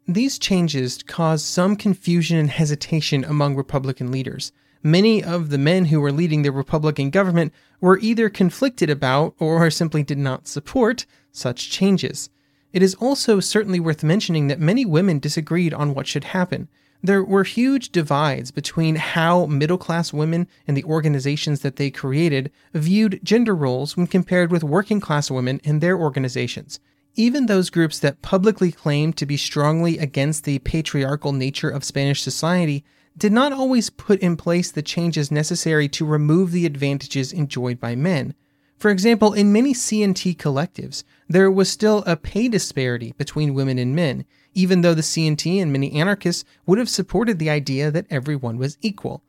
These 0.09 0.41
changes 0.41 1.05
caused 1.05 1.47
some 1.47 1.77
confusion 1.77 2.37
and 2.37 2.51
hesitation 2.51 3.25
among 3.25 3.55
Republican 3.55 4.11
leaders. 4.11 4.51
Many 4.83 5.23
of 5.23 5.51
the 5.51 5.59
men 5.59 5.85
who 5.85 6.01
were 6.01 6.13
leading 6.13 6.43
the 6.43 6.51
Republican 6.51 7.11
government 7.11 7.53
were 7.81 8.01
either 8.01 8.29
conflicted 8.29 8.91
about 8.91 9.37
or 9.39 9.71
simply 9.71 10.03
did 10.03 10.19
not 10.19 10.49
support 10.49 11.07
such 11.31 11.71
changes. 11.71 12.29
It 12.73 12.83
is 12.83 12.97
also 12.97 13.39
certainly 13.39 13.79
worth 13.79 14.03
mentioning 14.03 14.49
that 14.49 14.59
many 14.59 14.85
women 14.85 15.21
disagreed 15.21 15.73
on 15.73 15.95
what 15.95 16.09
should 16.09 16.25
happen. 16.25 16.69
There 17.03 17.23
were 17.23 17.45
huge 17.45 17.91
divides 17.91 18.51
between 18.51 18.97
how 18.97 19.47
middle 19.47 19.79
class 19.79 20.13
women 20.13 20.49
and 20.67 20.77
the 20.77 20.85
organizations 20.85 21.61
that 21.61 21.77
they 21.77 21.91
created 21.91 22.51
viewed 22.75 23.21
gender 23.23 23.55
roles 23.55 23.97
when 23.97 24.09
compared 24.09 24.51
with 24.51 24.65
working 24.65 25.01
class 25.01 25.31
women 25.31 25.61
and 25.65 25.81
their 25.81 25.97
organizations. 25.97 26.81
Even 27.15 27.47
those 27.47 27.71
groups 27.71 27.99
that 28.01 28.23
publicly 28.23 28.73
claimed 28.73 29.17
to 29.17 29.27
be 29.27 29.37
strongly 29.37 29.99
against 29.99 30.45
the 30.45 30.59
patriarchal 30.61 31.33
nature 31.33 31.71
of 31.71 31.85
Spanish 31.85 32.23
society 32.23 32.85
did 33.17 33.33
not 33.33 33.53
always 33.53 33.91
put 33.91 34.21
in 34.21 34.37
place 34.37 34.71
the 34.71 34.83
changes 34.83 35.31
necessary 35.31 35.89
to 35.89 36.07
remove 36.07 36.53
the 36.53 36.67
advantages 36.67 37.33
enjoyed 37.33 37.81
by 37.81 37.95
men. 37.95 38.35
For 38.77 38.91
example, 38.91 39.33
in 39.33 39.53
many 39.53 39.75
CNT 39.75 40.37
collectives, 40.37 41.03
there 41.29 41.51
was 41.51 41.69
still 41.69 42.05
a 42.07 42.17
pay 42.17 42.49
disparity 42.49 43.13
between 43.19 43.55
women 43.55 43.79
and 43.79 43.95
men, 43.95 44.25
even 44.59 44.81
though 44.81 44.93
the 44.93 45.03
CNT 45.03 45.63
and 45.63 45.73
many 45.73 45.93
anarchists 45.93 46.45
would 46.67 46.79
have 46.79 46.89
supported 46.89 47.39
the 47.39 47.49
idea 47.49 47.93
that 47.93 48.07
everyone 48.11 48.59
was 48.59 48.77
equal. 48.83 49.23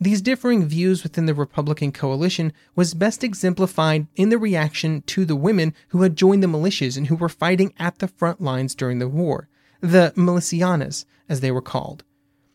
These 0.00 0.22
differing 0.22 0.64
views 0.64 1.02
within 1.02 1.26
the 1.26 1.34
Republican 1.34 1.92
coalition 1.92 2.54
was 2.74 2.94
best 2.94 3.22
exemplified 3.22 4.06
in 4.16 4.30
the 4.30 4.38
reaction 4.38 5.02
to 5.08 5.26
the 5.26 5.36
women 5.36 5.74
who 5.88 6.00
had 6.00 6.16
joined 6.16 6.42
the 6.42 6.46
militias 6.46 6.96
and 6.96 7.08
who 7.08 7.16
were 7.16 7.28
fighting 7.28 7.74
at 7.78 7.98
the 7.98 8.08
front 8.08 8.40
lines 8.40 8.74
during 8.74 8.98
the 8.98 9.08
war, 9.08 9.46
the 9.82 10.14
milicianas, 10.16 11.04
as 11.28 11.40
they 11.40 11.50
were 11.50 11.60
called. 11.60 12.02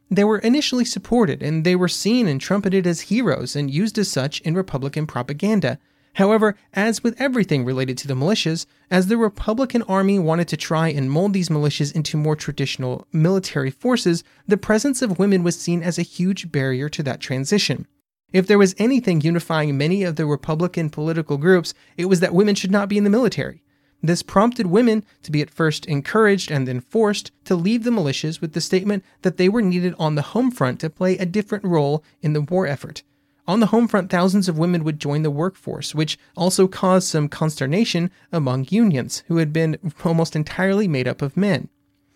They 0.09 0.23
were 0.23 0.39
initially 0.39 0.85
supported 0.85 1.43
and 1.43 1.63
they 1.63 1.75
were 1.75 1.87
seen 1.87 2.27
and 2.27 2.41
trumpeted 2.41 2.87
as 2.87 3.01
heroes 3.01 3.55
and 3.55 3.69
used 3.69 3.99
as 3.99 4.09
such 4.09 4.41
in 4.41 4.55
Republican 4.55 5.05
propaganda, 5.05 5.77
However, 6.17 6.55
as 6.73 7.03
with 7.03 7.21
everything 7.21 7.63
related 7.63 7.95
to 7.99 8.07
the 8.07 8.15
militias, 8.15 8.65
as 8.89 9.05
the 9.05 9.17
Republican 9.17 9.83
Army 9.83 10.17
wanted 10.17 10.47
to 10.47 10.57
try 10.57 10.87
and 10.87 11.11
mold 11.11 11.33
these 11.33 11.49
militias 11.49 11.93
into 11.93 12.17
more 12.17 12.35
traditional 12.35 13.05
military 13.13 13.69
forces, 13.69 14.23
the 14.47 14.57
presence 14.57 15.03
of 15.03 15.19
women 15.19 15.43
was 15.43 15.59
seen 15.59 15.83
as 15.83 15.99
a 15.99 16.13
huge 16.17 16.51
barrier 16.51 16.89
to 16.89 17.03
that 17.03 17.19
transition. 17.19 17.85
If 18.33 18.47
there 18.47 18.57
was 18.57 18.73
anything 18.79 19.21
unifying 19.21 19.77
many 19.77 20.01
of 20.01 20.15
the 20.15 20.25
Republican 20.25 20.89
political 20.89 21.37
groups, 21.37 21.75
it 21.97 22.05
was 22.05 22.19
that 22.21 22.33
women 22.33 22.55
should 22.55 22.71
not 22.71 22.89
be 22.89 22.97
in 22.97 23.03
the 23.03 23.11
military. 23.11 23.61
This 24.01 24.23
prompted 24.23 24.65
women 24.65 25.05
to 25.21 25.31
be 25.31 25.43
at 25.43 25.51
first 25.51 25.85
encouraged 25.85 26.49
and 26.49 26.67
then 26.67 26.81
forced 26.81 27.31
to 27.45 27.55
leave 27.55 27.83
the 27.83 27.91
militias 27.91 28.41
with 28.41 28.53
the 28.53 28.61
statement 28.61 29.05
that 29.21 29.37
they 29.37 29.49
were 29.49 29.61
needed 29.61 29.93
on 29.99 30.15
the 30.15 30.23
home 30.33 30.49
front 30.49 30.79
to 30.79 30.89
play 30.89 31.15
a 31.19 31.27
different 31.27 31.63
role 31.63 32.03
in 32.23 32.33
the 32.33 32.41
war 32.41 32.65
effort. 32.65 33.03
On 33.47 33.61
the 33.61 33.67
home 33.67 33.87
front, 33.87 34.09
thousands 34.09 34.49
of 34.49 34.57
women 34.57 34.83
would 34.83 34.99
join 34.99 35.23
the 35.23 35.31
workforce, 35.31 35.95
which 35.95 36.19
also 36.35 36.67
caused 36.67 37.07
some 37.07 37.29
consternation 37.29 38.11
among 38.31 38.67
unions, 38.69 39.23
who 39.27 39.37
had 39.37 39.53
been 39.53 39.77
almost 40.03 40.35
entirely 40.35 40.85
made 40.85 41.07
up 41.07 41.21
of 41.21 41.37
men. 41.37 41.69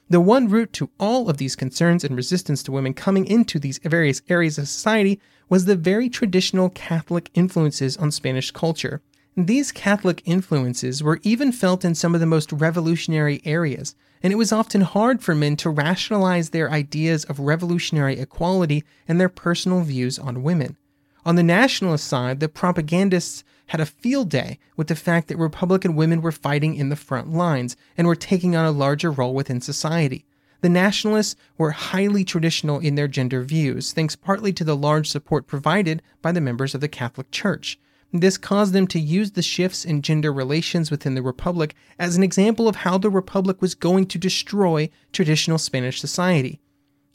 The 0.09 0.19
one 0.19 0.49
root 0.49 0.73
to 0.73 0.89
all 0.99 1.29
of 1.29 1.37
these 1.37 1.55
concerns 1.55 2.03
and 2.03 2.17
resistance 2.17 2.61
to 2.63 2.73
women 2.73 2.93
coming 2.93 3.25
into 3.25 3.59
these 3.59 3.79
various 3.79 4.21
areas 4.27 4.57
of 4.57 4.67
society 4.67 5.21
was 5.47 5.63
the 5.63 5.77
very 5.77 6.09
traditional 6.09 6.69
Catholic 6.69 7.31
influences 7.33 7.95
on 7.95 8.11
Spanish 8.11 8.51
culture. 8.51 9.01
These 9.37 9.71
Catholic 9.71 10.21
influences 10.25 11.01
were 11.01 11.21
even 11.23 11.53
felt 11.53 11.85
in 11.85 11.95
some 11.95 12.13
of 12.13 12.19
the 12.19 12.27
most 12.27 12.51
revolutionary 12.51 13.41
areas, 13.45 13.95
and 14.21 14.33
it 14.33 14.35
was 14.35 14.51
often 14.51 14.81
hard 14.81 15.23
for 15.23 15.33
men 15.33 15.55
to 15.57 15.69
rationalize 15.69 16.49
their 16.49 16.69
ideas 16.69 17.23
of 17.23 17.39
revolutionary 17.39 18.19
equality 18.19 18.83
and 19.07 19.17
their 19.17 19.29
personal 19.29 19.79
views 19.79 20.19
on 20.19 20.43
women. 20.43 20.75
On 21.23 21.35
the 21.35 21.43
nationalist 21.43 22.07
side, 22.07 22.39
the 22.39 22.49
propagandists 22.49 23.43
had 23.67 23.79
a 23.79 23.85
field 23.85 24.29
day 24.29 24.57
with 24.75 24.87
the 24.87 24.95
fact 24.95 25.27
that 25.27 25.37
Republican 25.37 25.95
women 25.95 26.21
were 26.21 26.31
fighting 26.31 26.75
in 26.75 26.89
the 26.89 26.95
front 26.95 27.31
lines 27.31 27.77
and 27.95 28.07
were 28.07 28.15
taking 28.15 28.55
on 28.55 28.65
a 28.65 28.71
larger 28.71 29.11
role 29.11 29.33
within 29.33 29.61
society. 29.61 30.25
The 30.61 30.69
nationalists 30.69 31.35
were 31.57 31.71
highly 31.71 32.23
traditional 32.23 32.79
in 32.79 32.95
their 32.95 33.07
gender 33.07 33.43
views, 33.43 33.93
thanks 33.93 34.15
partly 34.15 34.51
to 34.53 34.63
the 34.63 34.75
large 34.75 35.09
support 35.09 35.47
provided 35.47 36.01
by 36.21 36.31
the 36.31 36.41
members 36.41 36.73
of 36.73 36.81
the 36.81 36.87
Catholic 36.87 37.31
Church. 37.31 37.79
This 38.11 38.37
caused 38.37 38.73
them 38.73 38.87
to 38.87 38.99
use 38.99 39.31
the 39.31 39.41
shifts 39.41 39.85
in 39.85 40.01
gender 40.01 40.33
relations 40.33 40.91
within 40.91 41.15
the 41.15 41.21
Republic 41.21 41.75
as 41.97 42.17
an 42.17 42.23
example 42.23 42.67
of 42.67 42.77
how 42.77 42.97
the 42.97 43.09
Republic 43.09 43.61
was 43.61 43.73
going 43.73 44.05
to 44.07 44.17
destroy 44.17 44.89
traditional 45.13 45.57
Spanish 45.57 46.01
society. 46.01 46.59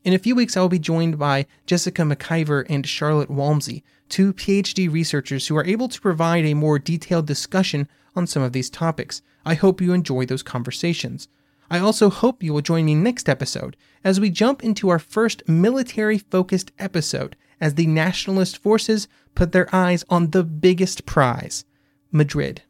In 0.05 0.15
a 0.15 0.19
few 0.19 0.35
weeks, 0.35 0.57
I 0.57 0.61
will 0.61 0.69
be 0.69 0.79
joined 0.79 1.19
by 1.19 1.47
Jessica 1.67 2.03
McIver 2.03 2.65
and 2.69 2.87
Charlotte 2.87 3.29
Walmsley, 3.29 3.85
two 4.09 4.33
PhD 4.33 4.91
researchers 4.91 5.47
who 5.47 5.57
are 5.57 5.65
able 5.65 5.89
to 5.89 6.01
provide 6.01 6.45
a 6.45 6.55
more 6.55 6.79
detailed 6.79 7.27
discussion 7.27 7.89
on 8.15 8.27
some 8.27 8.43
of 8.43 8.53
these 8.53 8.71
topics. 8.71 9.23
I 9.45 9.55
hope 9.55 9.81
you 9.81 9.93
enjoy 9.93 10.27
those 10.27 10.43
conversations. 10.43 11.29
I 11.71 11.79
also 11.79 12.11
hope 12.11 12.43
you 12.43 12.53
will 12.53 12.61
join 12.61 12.85
me 12.85 12.95
next 12.95 13.29
episode 13.29 13.77
as 14.05 14.21
we 14.21 14.31
jump 14.31 14.63
into 14.63 14.89
our 14.89 14.99
first 14.99 15.49
military 15.49 16.19
focused 16.19 16.73
episode 16.79 17.37
as 17.61 17.75
the 17.75 17.87
nationalist 17.87 18.59
forces 18.59 19.09
put 19.35 19.53
their 19.53 19.75
eyes 19.75 20.05
on 20.09 20.31
the 20.31 20.45
biggest 20.45 21.07
prize 21.07 21.65
Madrid. 22.13 22.63